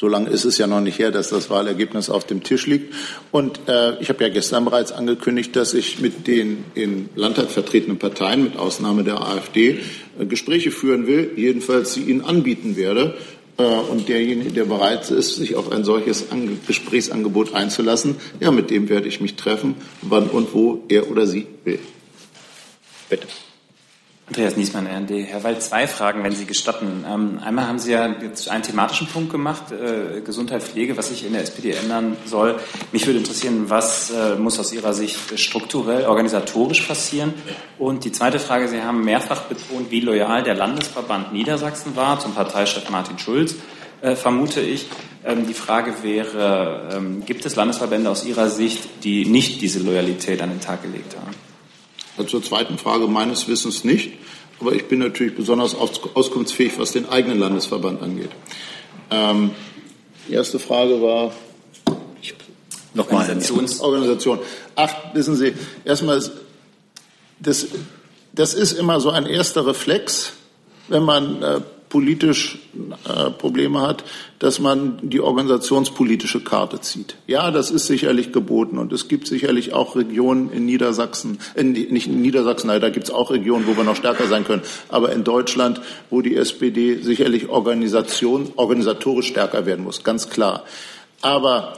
[0.00, 2.94] So lange ist es ja noch nicht her, dass das Wahlergebnis auf dem Tisch liegt.
[3.32, 7.98] Und äh, ich habe ja gestern bereits angekündigt, dass ich mit den im Landtag vertretenen
[7.98, 9.80] Parteien, mit Ausnahme der AfD,
[10.18, 13.14] äh, Gespräche führen will, jedenfalls sie ihnen anbieten werde.
[13.58, 16.28] Äh, und derjenige, der bereit ist, sich auf ein solches
[16.66, 21.46] Gesprächsangebot einzulassen, ja, mit dem werde ich mich treffen, wann und wo er oder sie
[21.64, 21.78] will.
[23.10, 23.26] Bitte.
[24.30, 25.26] Andreas Niesmann, RND.
[25.26, 27.04] Herr Wald, zwei Fragen, wenn Sie gestatten.
[27.04, 31.26] Ähm, einmal haben Sie ja jetzt einen thematischen Punkt gemacht, äh, Gesundheit, Pflege, was sich
[31.26, 32.60] in der SPD ändern soll.
[32.92, 37.34] Mich würde interessieren, was äh, muss aus Ihrer Sicht strukturell, organisatorisch passieren?
[37.76, 42.32] Und die zweite Frage, Sie haben mehrfach betont, wie loyal der Landesverband Niedersachsen war zum
[42.32, 43.56] Parteichef Martin Schulz,
[44.00, 44.86] äh, vermute ich.
[45.24, 50.40] Ähm, die Frage wäre, ähm, gibt es Landesverbände aus Ihrer Sicht, die nicht diese Loyalität
[50.40, 51.49] an den Tag gelegt haben?
[52.28, 54.12] Zur zweiten Frage meines Wissens nicht.
[54.60, 58.30] Aber ich bin natürlich besonders auskunftsfähig, was den eigenen Landesverband angeht.
[59.10, 59.52] Ähm,
[60.28, 61.32] die erste Frage war
[62.94, 64.38] nochmal Organisations Organisation.
[64.76, 66.22] Ach, wissen Sie, erstmal,
[67.38, 67.66] das,
[68.32, 70.32] das ist immer so ein erster Reflex,
[70.88, 72.58] wenn man äh, politisch
[73.04, 74.04] äh, Probleme hat,
[74.38, 77.16] dass man die organisationspolitische Karte zieht.
[77.26, 82.06] Ja, das ist sicherlich geboten und es gibt sicherlich auch Regionen in Niedersachsen, in, nicht
[82.06, 85.12] in Niedersachsen, nein, da gibt es auch Regionen, wo wir noch stärker sein können, aber
[85.12, 90.64] in Deutschland, wo die SPD sicherlich Organisation, organisatorisch stärker werden muss, ganz klar.
[91.20, 91.74] Aber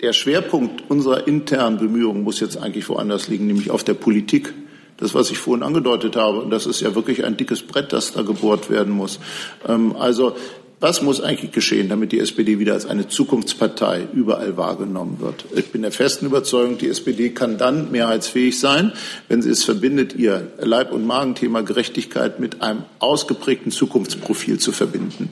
[0.00, 4.54] der Schwerpunkt unserer internen Bemühungen muss jetzt eigentlich woanders liegen, nämlich auf der Politik
[5.00, 6.40] das, was ich vorhin angedeutet habe.
[6.40, 9.18] Und das ist ja wirklich ein dickes Brett, das da gebohrt werden muss.
[9.66, 10.34] Ähm, also
[10.80, 15.44] was muss eigentlich geschehen, damit die SPD wieder als eine Zukunftspartei überall wahrgenommen wird?
[15.54, 18.92] Ich bin der festen Überzeugung, die SPD kann dann mehrheitsfähig sein,
[19.28, 25.28] wenn sie es verbindet, ihr Leib- und Magenthema Gerechtigkeit mit einem ausgeprägten Zukunftsprofil zu verbinden.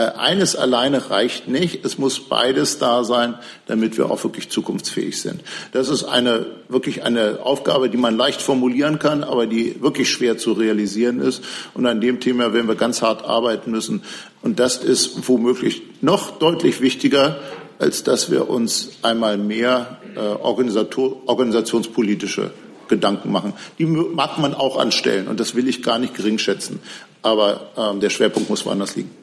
[0.00, 1.84] Äh, eines alleine reicht nicht.
[1.84, 3.34] Es muss beides da sein,
[3.66, 5.42] damit wir auch wirklich zukunftsfähig sind.
[5.72, 10.38] Das ist eine, wirklich eine Aufgabe, die man leicht formulieren kann, aber die wirklich schwer
[10.38, 11.44] zu realisieren ist.
[11.74, 14.02] Und an dem Thema werden wir ganz hart arbeiten müssen.
[14.40, 17.36] Und das ist womöglich noch deutlich wichtiger,
[17.78, 22.52] als dass wir uns einmal mehr äh, organisationspolitische
[22.88, 23.52] Gedanken machen.
[23.78, 26.80] Die mag man auch anstellen und das will ich gar nicht gering schätzen.
[27.20, 29.19] Aber ähm, der Schwerpunkt muss woanders liegen.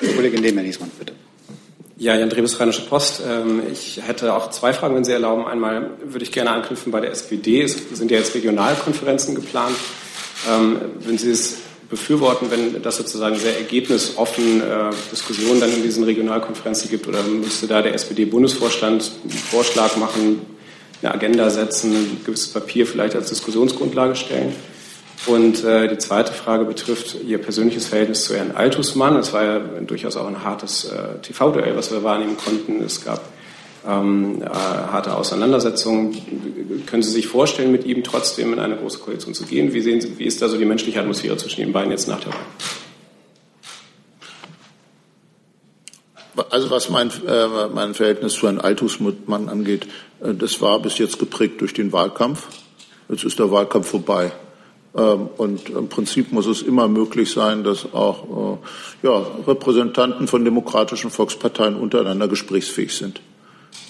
[0.00, 1.12] Kollegin Lehmann-Niesmann, bitte.
[2.00, 3.20] Ja, Jan Drebes, Rheinische Post.
[3.28, 5.46] Ähm, ich hätte auch zwei Fragen, wenn Sie erlauben.
[5.46, 7.60] Einmal würde ich gerne anknüpfen bei der SPD.
[7.60, 9.76] Es sind ja jetzt Regionalkonferenzen geplant.
[10.50, 11.58] Ähm, wenn Sie es
[11.90, 17.66] befürworten, wenn das sozusagen sehr ergebnisoffen äh, Diskussionen dann in diesen Regionalkonferenzen gibt, oder müsste
[17.66, 20.40] da der SPD-Bundesvorstand einen Vorschlag machen,
[21.02, 24.54] eine Agenda setzen, ein gewisses Papier vielleicht als Diskussionsgrundlage stellen?
[25.26, 29.16] Und äh, die zweite Frage betrifft Ihr persönliches Verhältnis zu Herrn Altusmann.
[29.16, 32.82] Es war ja durchaus auch ein hartes äh, TV-Duell, was wir wahrnehmen konnten.
[32.82, 33.20] Es gab
[33.86, 36.16] ähm, äh, harte Auseinandersetzungen.
[36.86, 39.74] Können Sie sich vorstellen, mit ihm trotzdem in eine große Koalition zu gehen?
[39.74, 42.20] Wie, sehen Sie, wie ist da so die menschliche Atmosphäre zwischen den beiden jetzt nach
[42.20, 42.40] der Wahl?
[46.48, 49.86] Also was mein, äh, mein Verhältnis zu Herrn Altusmann angeht,
[50.20, 52.48] äh, das war bis jetzt geprägt durch den Wahlkampf.
[53.10, 54.32] Jetzt ist der Wahlkampf vorbei.
[54.96, 58.58] Ähm, und im Prinzip muss es immer möglich sein, dass auch
[59.04, 63.20] äh, ja, Repräsentanten von demokratischen Volksparteien untereinander gesprächsfähig sind.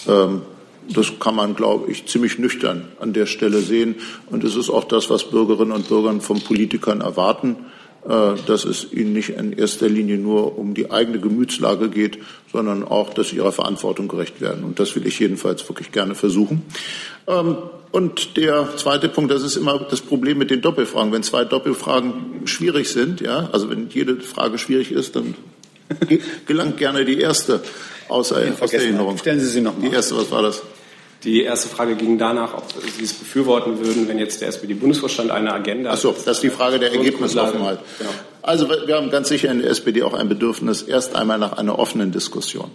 [0.06, 0.42] Ähm,
[0.88, 3.96] das kann man, glaube ich, ziemlich nüchtern an der Stelle sehen.
[4.26, 7.56] Und es ist auch das, was Bürgerinnen und Bürger von Politikern erwarten,
[8.02, 12.18] dass es ihnen nicht in erster Linie nur um die eigene Gemütslage geht,
[12.50, 14.64] sondern auch, dass sie ihrer Verantwortung gerecht werden.
[14.64, 16.62] Und das will ich jedenfalls wirklich gerne versuchen.
[17.26, 17.56] Ähm,
[17.92, 21.12] und der zweite Punkt, das ist immer das Problem mit den Doppelfragen.
[21.12, 25.34] Wenn zwei Doppelfragen schwierig sind, ja, also wenn jede Frage schwierig ist, dann
[26.46, 27.60] gelangt gerne die erste
[28.08, 29.18] außer aus der Erinnerung.
[29.18, 29.88] Stellen Sie sie noch mal.
[29.88, 30.62] Die erste, was war das?
[31.24, 32.64] Die erste Frage ging danach, ob
[32.96, 35.90] Sie es befürworten würden, wenn jetzt der SPD-Bundesvorstand eine Agenda.
[35.92, 37.80] Ach so, das ist die Frage der Ergebnisoffenheit.
[37.98, 38.10] Genau.
[38.42, 41.78] Also wir haben ganz sicher in der SPD auch ein Bedürfnis erst einmal nach einer
[41.78, 42.70] offenen Diskussion.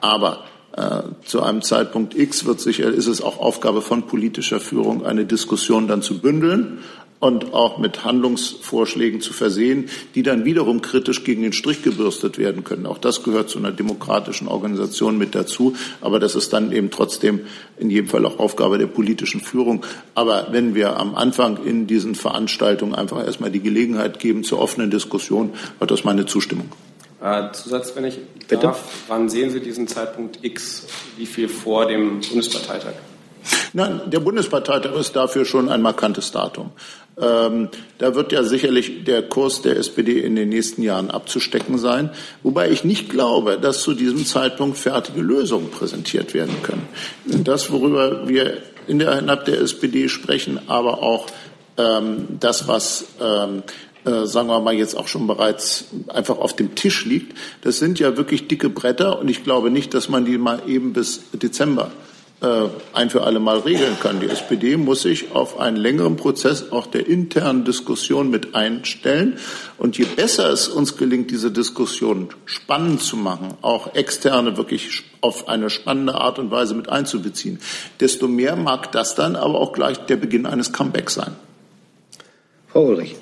[0.00, 0.44] Aber
[0.76, 5.24] äh, zu einem Zeitpunkt X wird sicher, ist es auch Aufgabe von politischer Führung, eine
[5.24, 6.78] Diskussion dann zu bündeln
[7.20, 12.64] und auch mit Handlungsvorschlägen zu versehen, die dann wiederum kritisch gegen den Strich gebürstet werden
[12.64, 12.86] können.
[12.86, 15.76] Auch das gehört zu einer demokratischen Organisation mit dazu.
[16.00, 17.40] Aber das ist dann eben trotzdem
[17.78, 19.84] in jedem Fall auch Aufgabe der politischen Führung.
[20.14, 24.90] Aber wenn wir am Anfang in diesen Veranstaltungen einfach erstmal die Gelegenheit geben zur offenen
[24.90, 26.70] Diskussion, hat das meine Zustimmung.
[27.22, 28.62] Äh, Zusatz, wenn ich Bitte?
[28.62, 30.86] darf, wann sehen Sie diesen Zeitpunkt X?
[31.18, 32.94] Wie viel vor dem Bundesparteitag?
[33.72, 36.72] Nein, der Bundesparteitag ist dafür schon ein markantes Datum.
[37.20, 42.10] Ähm, da wird ja sicherlich der Kurs der SPD in den nächsten Jahren abzustecken sein,
[42.42, 46.88] wobei ich nicht glaube, dass zu diesem Zeitpunkt fertige Lösungen präsentiert werden können.
[47.26, 51.26] Das, worüber wir innerhalb der SPD sprechen, aber auch
[51.76, 53.62] ähm, das, was ähm,
[54.04, 57.36] äh, sagen wir mal, jetzt auch schon bereits einfach auf dem Tisch liegt.
[57.60, 60.94] Das sind ja wirklich dicke Bretter und ich glaube nicht, dass man die mal eben
[60.94, 61.90] bis Dezember
[62.40, 64.20] ein für alle Mal regeln kann.
[64.20, 69.38] Die SPD muss sich auf einen längeren Prozess auch der internen Diskussion mit einstellen.
[69.76, 75.48] Und je besser es uns gelingt, diese Diskussion spannend zu machen, auch externe wirklich auf
[75.48, 77.58] eine spannende Art und Weise mit einzubeziehen,
[78.00, 81.36] desto mehr mag das dann aber auch gleich der Beginn eines Comebacks sein.
[82.68, 83.16] Frau Ulrich.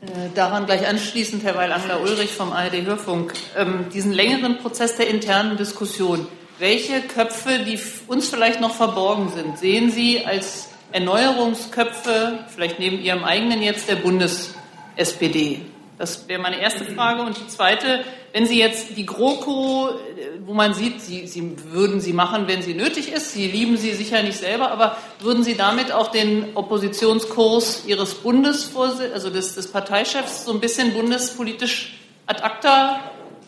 [0.00, 5.58] Äh, daran gleich anschließend, Herr Weil-Angler Ulrich vom ARD-Hörfunk, ähm, diesen längeren Prozess der internen
[5.58, 6.26] Diskussion
[6.58, 13.24] welche Köpfe, die uns vielleicht noch verborgen sind, sehen Sie als Erneuerungsköpfe, vielleicht neben Ihrem
[13.24, 15.60] eigenen jetzt der Bundes-SPD?
[15.98, 17.22] Das wäre meine erste Frage.
[17.22, 19.90] Und die zweite, wenn Sie jetzt die GroKo,
[20.44, 23.92] wo man sieht, Sie, Sie würden sie machen, wenn sie nötig ist, Sie lieben sie
[23.92, 28.70] sicher nicht selber, aber würden Sie damit auch den Oppositionskurs Ihres Bundes,
[29.12, 33.00] also des, des Parteichefs, so ein bisschen bundespolitisch ad acta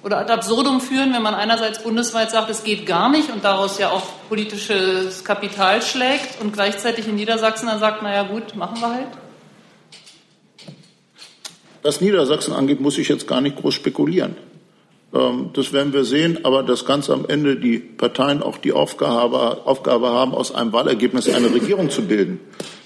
[0.02, 3.78] oder ad absurdum führen, wenn man einerseits bundesweit sagt, es geht gar nicht und daraus
[3.78, 8.94] ja auch politisches Kapital schlägt und gleichzeitig in Niedersachsen dann sagt, naja gut, machen wir
[8.94, 9.08] halt?
[11.82, 14.36] Was Niedersachsen angeht, muss ich jetzt gar nicht groß spekulieren.
[15.14, 19.66] Ähm, das werden wir sehen, aber dass ganz am Ende die Parteien auch die Aufgabe,
[19.66, 22.40] Aufgabe haben, aus einem Wahlergebnis eine Regierung zu bilden.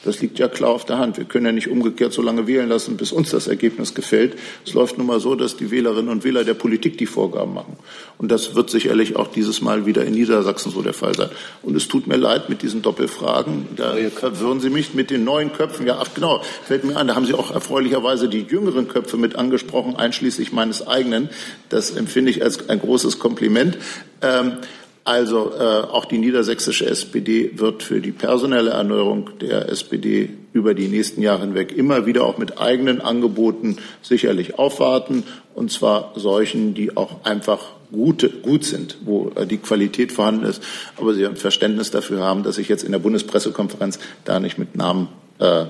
[0.05, 1.17] Das liegt ja klar auf der Hand.
[1.17, 4.37] Wir können ja nicht umgekehrt so lange wählen lassen, bis uns das Ergebnis gefällt.
[4.67, 7.77] Es läuft nun mal so, dass die Wählerinnen und Wähler der Politik die Vorgaben machen.
[8.19, 11.31] Und das wird sicherlich auch dieses Mal wieder in Niedersachsen so der Fall sein.
[11.63, 13.69] Und es tut mir leid mit diesen Doppelfragen.
[13.77, 15.87] Da verwirren Sie mich mit den neuen Köpfen.
[15.87, 19.37] Ja, ach, genau, fällt mir an, da haben Sie auch erfreulicherweise die jüngeren Köpfe mit
[19.37, 21.31] angesprochen, einschließlich meines eigenen.
[21.69, 23.79] Das empfinde ich als ein großes Kompliment.
[24.21, 24.59] Ähm,
[25.05, 30.87] also äh, auch die niedersächsische SPD wird für die personelle Erneuerung der SPD über die
[30.87, 36.97] nächsten Jahre hinweg immer wieder auch mit eigenen Angeboten sicherlich aufwarten, und zwar solchen, die
[36.97, 37.61] auch einfach
[37.91, 40.63] gute, gut sind, wo äh, die Qualität vorhanden ist.
[40.97, 44.77] Aber Sie ein Verständnis dafür haben, dass ich jetzt in der Bundespressekonferenz da nicht mit
[44.77, 45.09] Namen
[45.41, 45.67] äh,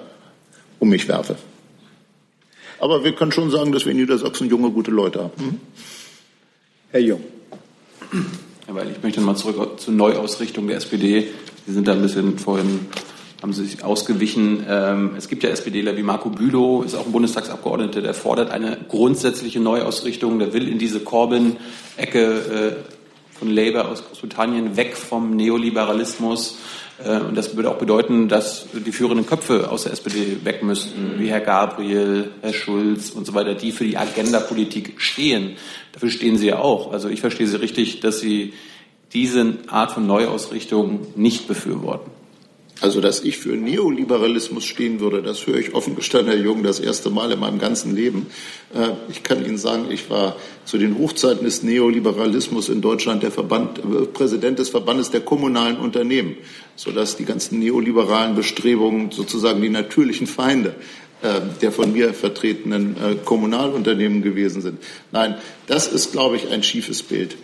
[0.79, 1.37] um mich werfe.
[2.79, 5.33] Aber wir können schon sagen, dass wir in Niedersachsen junge, gute Leute haben.
[5.39, 5.61] Hm?
[6.91, 7.21] Herr Jung.
[8.69, 11.29] Weil ich möchte mal zurück zur Neuausrichtung der SPD.
[11.67, 12.87] Sie sind da ein bisschen vorhin,
[13.43, 14.65] haben Sie sich ausgewichen.
[14.69, 18.79] Ähm, es gibt ja SPDler wie Marco Bülow, ist auch ein Bundestagsabgeordneter, der fordert eine
[18.89, 20.39] grundsätzliche Neuausrichtung.
[20.39, 26.59] Der will in diese Corbyn-Ecke äh, von Labour aus Großbritannien weg vom Neoliberalismus.
[27.05, 31.19] Äh, und das würde auch bedeuten, dass die führenden Köpfe aus der SPD weg müssten,
[31.19, 35.57] wie Herr Gabriel, Herr Schulz und so weiter, die für die Agendapolitik stehen.
[35.93, 36.93] Dafür stehen Sie ja auch.
[36.93, 38.55] Also ich verstehe Sie richtig, dass Sie
[39.13, 42.11] diese Art von Neuausrichtung nicht befürworten.
[42.83, 46.81] Also, dass ich für Neoliberalismus stehen würde, das höre ich offen gestanden, Herr Jung, das
[46.81, 48.27] erste Mal in meinem ganzen Leben.
[48.75, 53.31] Äh, ich kann Ihnen sagen, ich war zu den Hochzeiten des Neoliberalismus in Deutschland der
[53.31, 56.35] Verband, äh, Präsident des Verbandes der kommunalen Unternehmen,
[56.75, 60.75] sodass die ganzen neoliberalen Bestrebungen sozusagen die natürlichen Feinde
[61.23, 64.81] äh, der von mir vertretenen Kommunalunternehmen gewesen sind.
[65.13, 65.37] Nein,
[65.69, 67.37] das ist, glaube ich, ein schiefes Bild.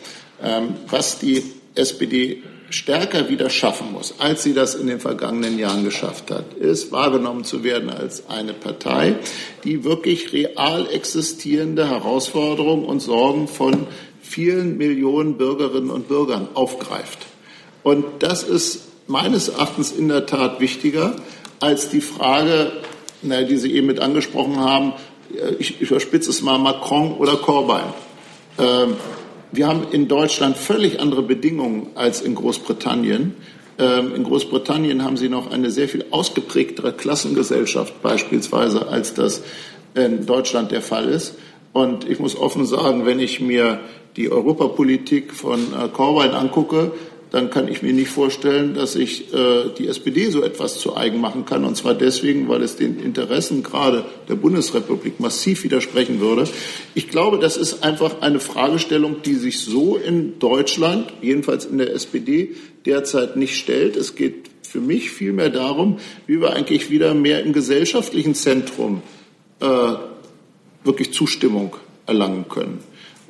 [0.43, 1.45] Ähm, was die
[1.77, 6.93] SPD stärker wieder schaffen muss, als sie das in den vergangenen Jahren geschafft hat, ist
[6.93, 9.17] wahrgenommen zu werden als eine Partei,
[9.65, 13.87] die wirklich real existierende Herausforderungen und Sorgen von
[14.21, 17.21] vielen Millionen Bürgerinnen und Bürgern aufgreift.
[17.83, 21.17] Und das ist meines Erachtens in der Tat wichtiger
[21.61, 22.73] als die Frage,
[23.23, 24.93] na, die Sie eben mit angesprochen haben,
[25.59, 27.93] ich überspitze es mal, Macron oder Corbyn.
[28.59, 28.97] Ähm,
[29.53, 33.35] wir haben in Deutschland völlig andere Bedingungen als in Großbritannien.
[33.79, 39.43] Ähm, in Großbritannien haben sie noch eine sehr viel ausgeprägtere Klassengesellschaft beispielsweise, als das
[39.95, 41.35] in Deutschland der Fall ist.
[41.73, 43.81] Und ich muss offen sagen, wenn ich mir
[44.17, 46.93] die Europapolitik von äh, Corbyn angucke,
[47.31, 51.21] dann kann ich mir nicht vorstellen, dass sich äh, die SPD so etwas zu eigen
[51.21, 51.65] machen kann.
[51.65, 56.45] Und zwar deswegen, weil es den Interessen gerade der Bundesrepublik massiv widersprechen würde.
[56.95, 61.93] Ich glaube, das ist einfach eine Fragestellung, die sich so in Deutschland, jedenfalls in der
[61.93, 62.55] SPD,
[62.87, 63.97] derzeit nicht stellt.
[63.97, 69.03] Es geht für mich vielmehr darum, wie wir eigentlich wieder mehr im gesellschaftlichen Zentrum
[69.61, 69.95] äh,
[70.85, 72.79] wirklich Zustimmung erlangen können.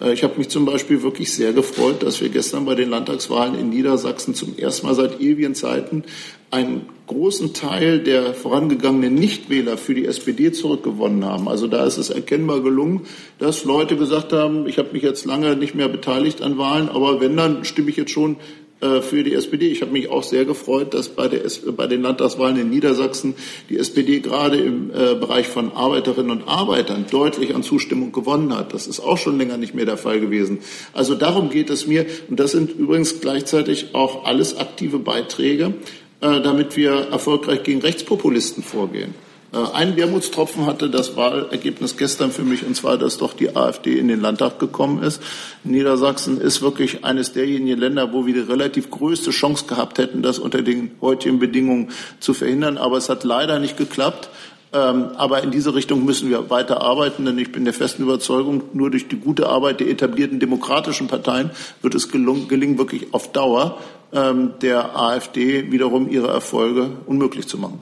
[0.00, 3.54] Äh, ich habe mich zum Beispiel wirklich sehr gefreut, dass wir gestern bei den Landtagswahlen
[3.54, 6.04] in Niedersachsen zum ersten Mal seit ewigen Zeiten
[6.50, 11.48] einen großen Teil der vorangegangenen Nichtwähler für die SPD zurückgewonnen haben.
[11.48, 13.02] Also da ist es erkennbar gelungen,
[13.38, 17.20] dass Leute gesagt haben, ich habe mich jetzt lange nicht mehr beteiligt an Wahlen, aber
[17.20, 18.36] wenn, dann stimme ich jetzt schon
[18.80, 19.68] für die SPD.
[19.68, 23.34] Ich habe mich auch sehr gefreut, dass bei, der, bei, den Landtagswahlen in Niedersachsen
[23.68, 28.72] die SPD gerade im äh, Bereich von Arbeiterinnen und Arbeitern deutlich an Zustimmung gewonnen hat.
[28.74, 30.60] Das ist auch schon länger nicht mehr der Fall gewesen.
[30.92, 32.06] Also darum geht es mir.
[32.28, 35.74] Und das sind übrigens gleichzeitig auch alles aktive Beiträge,
[36.20, 39.14] äh, damit wir erfolgreich gegen Rechtspopulisten vorgehen.
[39.52, 43.98] Äh, ein Wermutstropfen hatte das Wahlergebnis gestern für mich, und zwar, dass doch die AfD
[43.98, 45.22] in den Landtag gekommen ist.
[45.64, 50.38] Niedersachsen ist wirklich eines derjenigen Länder, wo wir die relativ größte Chance gehabt hätten, das
[50.38, 52.78] unter den heutigen Bedingungen zu verhindern.
[52.78, 54.28] Aber es hat leider nicht geklappt.
[54.70, 58.64] Ähm, aber in diese Richtung müssen wir weiter arbeiten, denn ich bin der festen Überzeugung,
[58.74, 63.78] nur durch die gute Arbeit der etablierten demokratischen Parteien wird es gelingen, wirklich auf Dauer
[64.12, 67.80] ähm, der AfD wiederum ihre Erfolge unmöglich zu machen.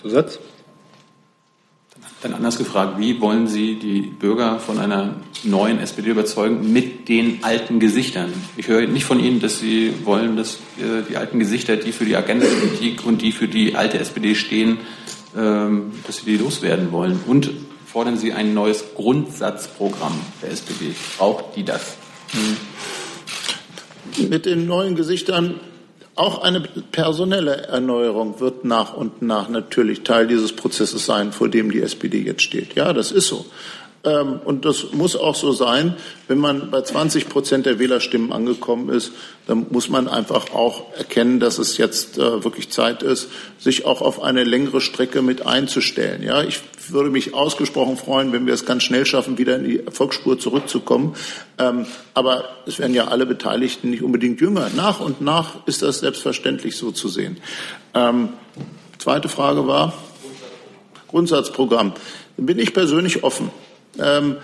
[0.00, 0.38] Zusatz?
[2.22, 7.42] Dann anders gefragt, wie wollen Sie die Bürger von einer neuen SPD überzeugen mit den
[7.42, 8.32] alten Gesichtern?
[8.56, 12.04] Ich höre nicht von Ihnen, dass Sie wollen, dass äh, die alten Gesichter, die für
[12.04, 14.78] die Agendapolitik und die für die alte SPD stehen,
[15.36, 17.18] ähm, dass Sie die loswerden wollen.
[17.26, 17.50] Und
[17.86, 20.94] fordern Sie ein neues Grundsatzprogramm der SPD.
[21.18, 21.96] Braucht die das?
[24.28, 25.58] Mit den neuen Gesichtern
[26.14, 31.70] auch eine personelle Erneuerung wird nach und nach natürlich Teil dieses Prozesses sein, vor dem
[31.70, 32.74] die SPD jetzt steht.
[32.74, 33.46] Ja, das ist so.
[34.04, 35.96] Ähm, und das muss auch so sein.
[36.26, 39.12] Wenn man bei 20 Prozent der Wählerstimmen angekommen ist,
[39.46, 44.00] dann muss man einfach auch erkennen, dass es jetzt äh, wirklich Zeit ist, sich auch
[44.00, 46.22] auf eine längere Strecke mit einzustellen.
[46.22, 49.86] Ja, ich würde mich ausgesprochen freuen, wenn wir es ganz schnell schaffen, wieder in die
[49.86, 51.14] Erfolgsspur zurückzukommen.
[51.58, 54.68] Ähm, aber es werden ja alle Beteiligten nicht unbedingt jünger.
[54.74, 57.38] Nach und nach ist das selbstverständlich so zu sehen.
[57.94, 58.30] Ähm,
[58.98, 59.92] zweite Frage war
[61.06, 61.92] Grundsatzprogramm.
[62.36, 63.50] Bin ich persönlich offen.
[64.00, 64.36] Ähm,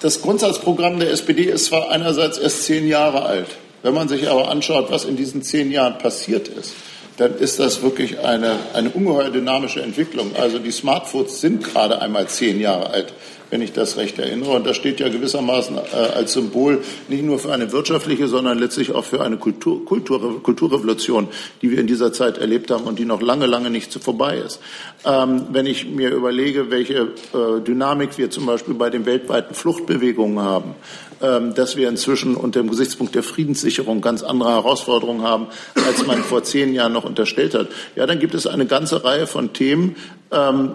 [0.00, 3.48] das Grundsatzprogramm der SPD ist zwar einerseits erst zehn Jahre alt.
[3.82, 6.72] Wenn man sich aber anschaut, was in diesen zehn Jahren passiert ist,
[7.16, 10.36] dann ist das wirklich eine, eine ungeheuer dynamische Entwicklung.
[10.36, 13.12] Also die Smartphones sind gerade einmal zehn Jahre alt
[13.50, 14.50] wenn ich das recht erinnere.
[14.50, 18.92] Und das steht ja gewissermaßen äh, als Symbol nicht nur für eine wirtschaftliche, sondern letztlich
[18.92, 21.28] auch für eine Kultur, Kultur, Kulturrevolution,
[21.62, 24.38] die wir in dieser Zeit erlebt haben und die noch lange, lange nicht so vorbei
[24.38, 24.60] ist.
[25.04, 30.40] Ähm, wenn ich mir überlege, welche äh, Dynamik wir zum Beispiel bei den weltweiten Fluchtbewegungen
[30.40, 30.74] haben,
[31.20, 35.48] ähm, dass wir inzwischen unter dem Gesichtspunkt der Friedenssicherung ganz andere Herausforderungen haben,
[35.86, 37.68] als man vor zehn Jahren noch unterstellt hat.
[37.96, 39.96] Ja, dann gibt es eine ganze Reihe von Themen,
[40.30, 40.72] ähm,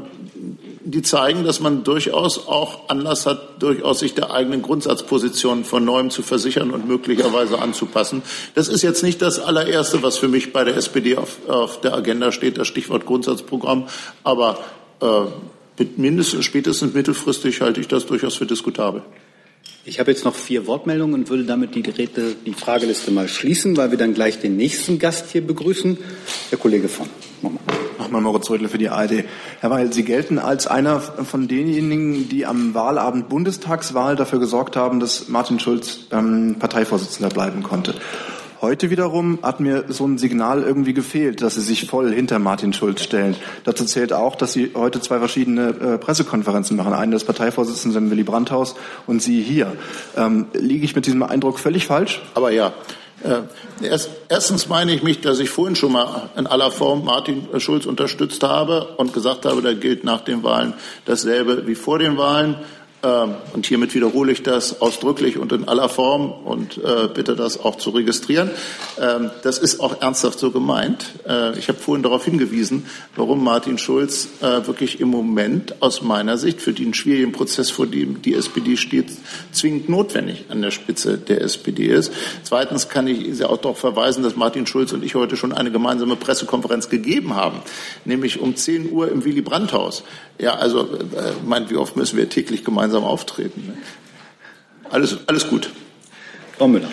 [0.85, 6.09] die zeigen, dass man durchaus auch Anlass hat, durchaus sich der eigenen Grundsatzposition von neuem
[6.09, 8.21] zu versichern und möglicherweise anzupassen.
[8.55, 11.93] Das ist jetzt nicht das allererste, was für mich bei der SPD auf, auf der
[11.93, 13.87] Agenda steht, das Stichwort Grundsatzprogramm.
[14.23, 14.59] Aber
[15.01, 19.03] äh, mindestens, spätestens mittelfristig halte ich das durchaus für diskutabel.
[19.85, 23.75] Ich habe jetzt noch vier Wortmeldungen und würde damit die, Geräte, die Frageliste mal schließen,
[23.75, 25.97] weil wir dann gleich den nächsten Gast hier begrüßen.
[26.51, 27.09] Der Kollege von.
[27.99, 29.25] Nochmal Moritz Rödle für die ARD.
[29.59, 35.01] Herr Weil, Sie gelten als einer von denjenigen, die am Wahlabend Bundestagswahl dafür gesorgt haben,
[35.01, 37.95] dass Martin Schulz ähm, Parteivorsitzender bleiben konnte.
[38.63, 42.71] Heute wiederum hat mir so ein Signal irgendwie gefehlt, dass Sie sich voll hinter Martin
[42.71, 43.35] Schulz stellen.
[43.65, 46.93] Dazu zählt auch, dass Sie heute zwei verschiedene äh, Pressekonferenzen machen.
[46.93, 49.73] Eine des Parteivorsitzenden Willy Brandhaus und Sie hier.
[50.15, 52.21] Ähm, liege ich mit diesem Eindruck völlig falsch?
[52.35, 52.71] Aber ja.
[53.21, 53.41] Äh,
[53.85, 57.85] erst, erstens meine ich mich, dass ich vorhin schon mal in aller Form Martin Schulz
[57.85, 60.73] unterstützt habe und gesagt habe, da gilt nach den Wahlen
[61.03, 62.55] dasselbe wie vor den Wahlen.
[63.03, 67.59] Ähm, und hiermit wiederhole ich das ausdrücklich und in aller Form und äh, bitte das
[67.59, 68.49] auch zu registrieren.
[68.97, 71.07] Ähm, das ist auch ernsthaft so gemeint.
[71.27, 72.85] Äh, ich habe vorhin darauf hingewiesen,
[73.17, 77.87] warum Martin Schulz äh, wirklich im Moment aus meiner Sicht für den schwierigen Prozess, vor
[77.87, 79.07] dem die SPD steht,
[79.51, 82.13] zwingend notwendig an der Spitze der SPD ist.
[82.43, 85.71] Zweitens kann ich Sie auch darauf verweisen, dass Martin Schulz und ich heute schon eine
[85.71, 87.59] gemeinsame Pressekonferenz gegeben haben,
[88.05, 90.03] nämlich um 10 Uhr im Willy Brandt Haus.
[90.39, 93.67] Ja, also, äh, mein, wie oft müssen wir täglich gemeinsam gemeinsam auftreten.
[93.67, 93.77] Ne?
[94.89, 95.69] Alles, alles gut.
[96.57, 96.89] Frau Müller.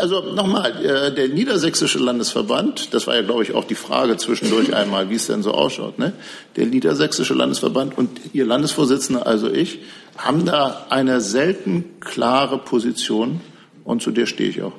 [0.00, 4.74] Also nochmal, äh, der Niedersächsische Landesverband, das war ja, glaube ich, auch die Frage zwischendurch
[4.80, 5.98] einmal, wie es denn so ausschaut.
[5.98, 6.12] Ne?
[6.56, 9.80] Der Niedersächsische Landesverband und Ihr Landesvorsitzender, also ich,
[10.16, 13.40] haben da eine selten klare Position
[13.84, 14.72] und zu der stehe ich auch.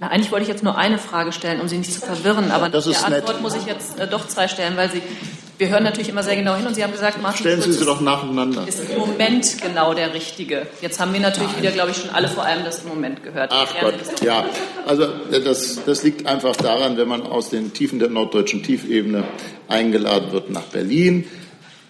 [0.00, 2.70] Na, eigentlich wollte ich jetzt nur eine Frage stellen, um Sie nicht zu verwirren, aber
[2.70, 3.42] Das die ist Antwort nett.
[3.42, 5.02] muss ich jetzt äh, doch zwei stellen, weil Sie,
[5.60, 7.78] wir hören natürlich immer sehr genau hin und Sie haben gesagt, Martin Stellen Sie Schulz
[7.80, 8.66] sie doch nacheinander.
[8.66, 10.66] ist im Moment genau der Richtige.
[10.80, 13.50] Jetzt haben wir natürlich wieder, glaube ich, schon alle vor allem das im Moment gehört.
[13.52, 13.94] Ach Gott,
[14.24, 14.46] ja.
[14.86, 19.24] Also das, das liegt einfach daran, wenn man aus den Tiefen der norddeutschen Tiefebene
[19.68, 21.26] eingeladen wird nach Berlin.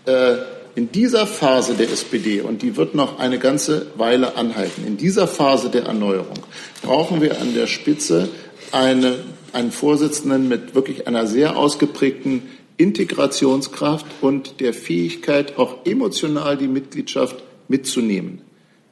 [0.05, 0.35] Äh,
[0.75, 5.29] in dieser Phase der SPD, und die wird noch eine ganze Weile anhalten, in dieser
[5.29, 6.39] Phase der Erneuerung
[6.83, 8.29] brauchen wir an der Spitze
[8.73, 9.17] eine,
[9.53, 12.43] einen Vorsitzenden mit wirklich einer sehr ausgeprägten
[12.81, 17.37] Integrationskraft und der Fähigkeit, auch emotional die Mitgliedschaft
[17.69, 18.41] mitzunehmen.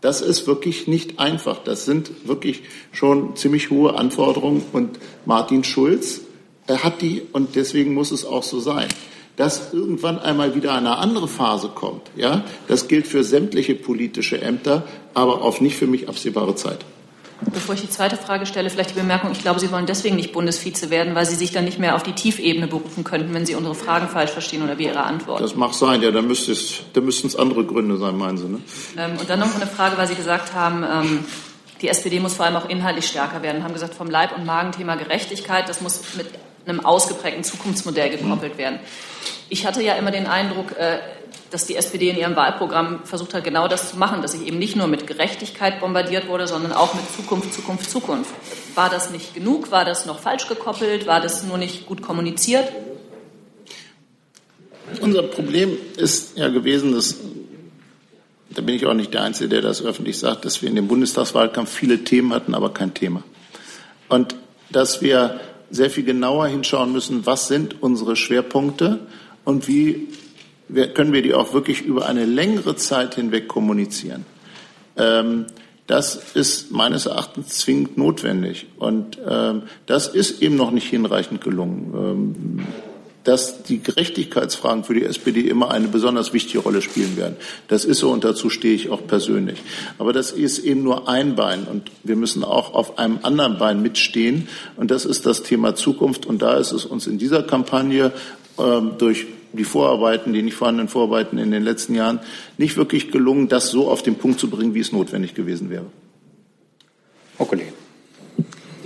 [0.02, 1.58] Das ist wirklich nicht einfach.
[1.64, 2.62] Das sind wirklich
[2.92, 4.62] schon ziemlich hohe Anforderungen.
[4.72, 6.20] Und Martin Schulz
[6.68, 8.88] hat die, und deswegen muss es auch so sein,
[9.36, 12.02] dass irgendwann einmal wieder eine andere Phase kommt.
[12.14, 16.84] Ja, das gilt für sämtliche politische Ämter, aber auf nicht für mich absehbare Zeit.
[17.40, 20.32] Bevor ich die zweite Frage stelle, vielleicht die Bemerkung, ich glaube, Sie wollen deswegen nicht
[20.32, 23.54] Bundesvize werden, weil Sie sich dann nicht mehr auf die Tiefebene berufen könnten, wenn Sie
[23.54, 25.40] unsere Fragen falsch verstehen oder wie Ihre Antwort.
[25.40, 28.60] Das mag sein, ja, dann müssten es andere Gründe sein, meinen Sie, ne?
[28.96, 31.24] Ähm, und dann noch eine Frage, weil Sie gesagt haben, ähm,
[31.80, 33.62] die SPD muss vor allem auch inhaltlich stärker werden.
[33.62, 36.26] Haben gesagt, vom Leib- und Magenthema Gerechtigkeit, das muss mit
[36.68, 38.78] einem ausgeprägten Zukunftsmodell gekoppelt werden.
[39.48, 40.98] Ich hatte ja immer den Eindruck, äh,
[41.50, 44.58] dass die SPD in ihrem Wahlprogramm versucht hat, genau das zu machen, dass sie eben
[44.58, 48.30] nicht nur mit Gerechtigkeit bombardiert wurde, sondern auch mit Zukunft, Zukunft, Zukunft.
[48.74, 49.70] War das nicht genug?
[49.70, 51.06] War das noch falsch gekoppelt?
[51.06, 52.70] War das nur nicht gut kommuniziert?
[55.00, 57.16] Unser Problem ist ja gewesen, dass,
[58.50, 60.88] da bin ich auch nicht der Einzige, der das öffentlich sagt, dass wir in dem
[60.88, 63.22] Bundestagswahlkampf viele Themen hatten, aber kein Thema.
[64.08, 64.34] Und
[64.70, 65.40] dass wir
[65.70, 69.00] sehr viel genauer hinschauen müssen, was sind unsere Schwerpunkte
[69.44, 70.08] und wie
[70.94, 74.26] können wir die auch wirklich über eine längere Zeit hinweg kommunizieren.
[74.96, 75.46] Ähm,
[75.86, 78.66] das ist meines Erachtens zwingend notwendig.
[78.76, 81.94] Und ähm, das ist eben noch nicht hinreichend gelungen.
[81.94, 82.66] Ähm,
[83.28, 87.36] dass die Gerechtigkeitsfragen für die SPD immer eine besonders wichtige Rolle spielen werden.
[87.68, 89.62] Das ist so und dazu stehe ich auch persönlich.
[89.98, 93.82] Aber das ist eben nur ein Bein und wir müssen auch auf einem anderen Bein
[93.82, 98.12] mitstehen und das ist das Thema Zukunft und da ist es uns in dieser Kampagne
[98.58, 102.20] ähm, durch die Vorarbeiten, die nicht vorhandenen Vorarbeiten in den letzten Jahren
[102.56, 105.84] nicht wirklich gelungen, das so auf den Punkt zu bringen, wie es notwendig gewesen wäre.
[107.36, 107.67] Frau Kollegin.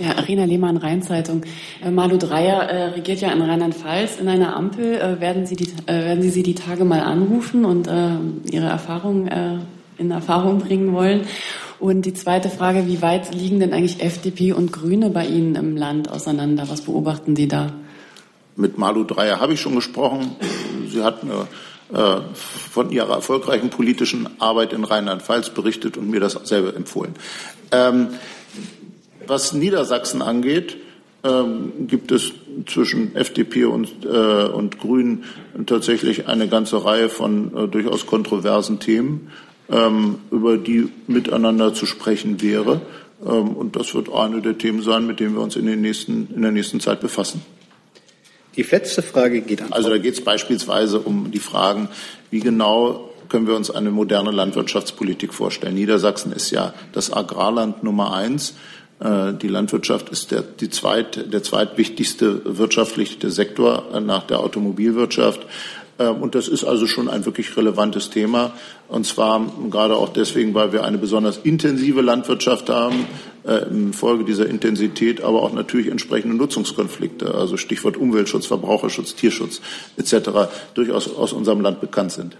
[0.03, 1.43] Ja, Arena Lehmann, Rheinzeitung.
[1.81, 4.95] Äh, Malu Dreyer äh, regiert ja in Rheinland-Pfalz in einer Ampel.
[4.95, 8.17] Äh, werden, Sie die, äh, werden Sie sie die Tage mal anrufen und äh,
[8.51, 9.59] Ihre Erfahrungen äh,
[9.97, 11.21] in Erfahrung bringen wollen?
[11.79, 15.77] Und die zweite Frage, wie weit liegen denn eigentlich FDP und Grüne bei Ihnen im
[15.77, 16.67] Land auseinander?
[16.67, 17.71] Was beobachten Sie da?
[18.57, 20.35] Mit Malu Dreyer habe ich schon gesprochen.
[20.89, 21.47] Sie hat mir
[21.93, 27.13] äh, von ihrer erfolgreichen politischen Arbeit in Rheinland-Pfalz berichtet und mir das selber empfohlen.
[27.71, 28.09] Ähm,
[29.27, 30.77] was Niedersachsen angeht,
[31.23, 32.33] ähm, gibt es
[32.65, 35.23] zwischen FDP und, äh, und Grünen
[35.65, 39.31] tatsächlich eine ganze Reihe von äh, durchaus kontroversen Themen,
[39.69, 42.81] ähm, über die miteinander zu sprechen wäre.
[43.25, 46.27] Ähm, und das wird eine der Themen sein, mit denen wir uns in, den nächsten,
[46.35, 47.41] in der nächsten Zeit befassen.
[48.55, 49.73] Die letzte Frage geht an.
[49.73, 51.89] Also da geht es beispielsweise um die Fragen,
[52.29, 55.73] wie genau können wir uns eine moderne Landwirtschaftspolitik vorstellen.
[55.73, 58.53] Niedersachsen ist ja das Agrarland Nummer eins.
[59.03, 65.45] Äh, Die Landwirtschaft ist der, die zweit, der zweitwichtigste wirtschaftliche Sektor äh, nach der Automobilwirtschaft.
[65.97, 68.53] Äh, Und das ist also schon ein wirklich relevantes Thema.
[68.87, 73.05] Und zwar gerade auch deswegen, weil wir eine besonders intensive Landwirtschaft haben,
[73.45, 79.61] äh, infolge dieser Intensität, aber auch natürlich entsprechende Nutzungskonflikte, also Stichwort Umweltschutz, Verbraucherschutz, Tierschutz
[79.97, 80.13] etc.,
[80.75, 82.37] durchaus aus unserem Land bekannt sind.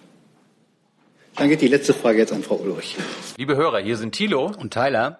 [1.35, 2.95] Dann geht die letzte Frage jetzt an Frau Ulrich.
[3.37, 4.51] Liebe Hörer, hier sind Thilo.
[4.59, 5.19] Und Tyler,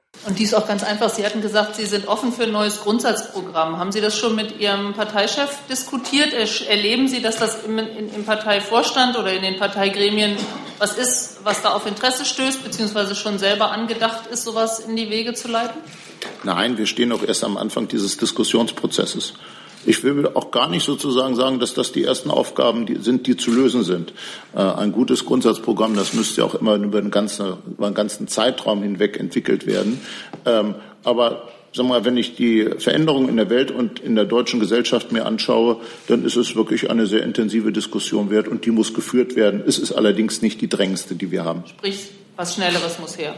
[0.27, 1.09] Und die ist auch ganz einfach.
[1.09, 3.77] Sie hatten gesagt, Sie sind offen für ein neues Grundsatzprogramm.
[3.79, 6.31] Haben Sie das schon mit Ihrem Parteichef diskutiert?
[6.33, 10.37] Er- Erleben Sie, dass das im, in, im Parteivorstand oder in den Parteigremien
[10.77, 15.09] was ist, was da auf Interesse stößt, beziehungsweise schon selber angedacht ist, sowas in die
[15.09, 15.79] Wege zu leiten?
[16.43, 19.33] Nein, wir stehen auch erst am Anfang dieses Diskussionsprozesses.
[19.85, 23.51] Ich will auch gar nicht sozusagen sagen, dass das die ersten Aufgaben sind, die zu
[23.51, 24.13] lösen sind.
[24.55, 28.27] Äh, ein gutes Grundsatzprogramm, das müsste ja auch immer über einen ganzen, über einen ganzen
[28.27, 30.01] Zeitraum hinweg entwickelt werden.
[30.45, 34.59] Ähm, aber Sag mal, wenn ich die Veränderungen in der Welt und in der deutschen
[34.59, 35.77] Gesellschaft mir anschaue,
[36.07, 39.63] dann ist es wirklich eine sehr intensive Diskussion wert und die muss geführt werden.
[39.65, 41.63] Es ist allerdings nicht die drängendste, die wir haben.
[41.65, 43.35] Sprich, was Schnelleres muss her.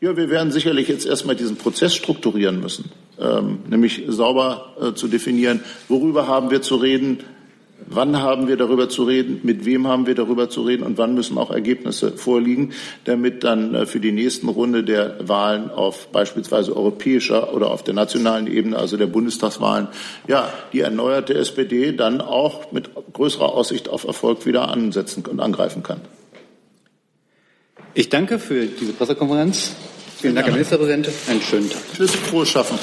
[0.00, 5.08] Ja, wir werden sicherlich jetzt erstmal diesen Prozess strukturieren müssen, ähm, nämlich sauber äh, zu
[5.08, 7.20] definieren, worüber haben wir zu reden,
[7.88, 9.40] Wann haben wir darüber zu reden?
[9.42, 10.82] Mit wem haben wir darüber zu reden?
[10.82, 12.72] Und wann müssen auch Ergebnisse vorliegen,
[13.04, 17.94] damit dann äh, für die nächsten Runde der Wahlen auf beispielsweise europäischer oder auf der
[17.94, 19.88] nationalen Ebene, also der Bundestagswahlen,
[20.28, 25.82] ja, die erneuerte SPD dann auch mit größerer Aussicht auf Erfolg wieder ansetzen und angreifen
[25.82, 26.00] kann.
[27.94, 29.72] Ich danke für diese Pressekonferenz.
[30.18, 31.10] Vielen Dank, Herr Ministerpräsident.
[31.28, 31.82] Einen schönen Tag.
[31.94, 32.78] Tschüss, frohes Schaffen.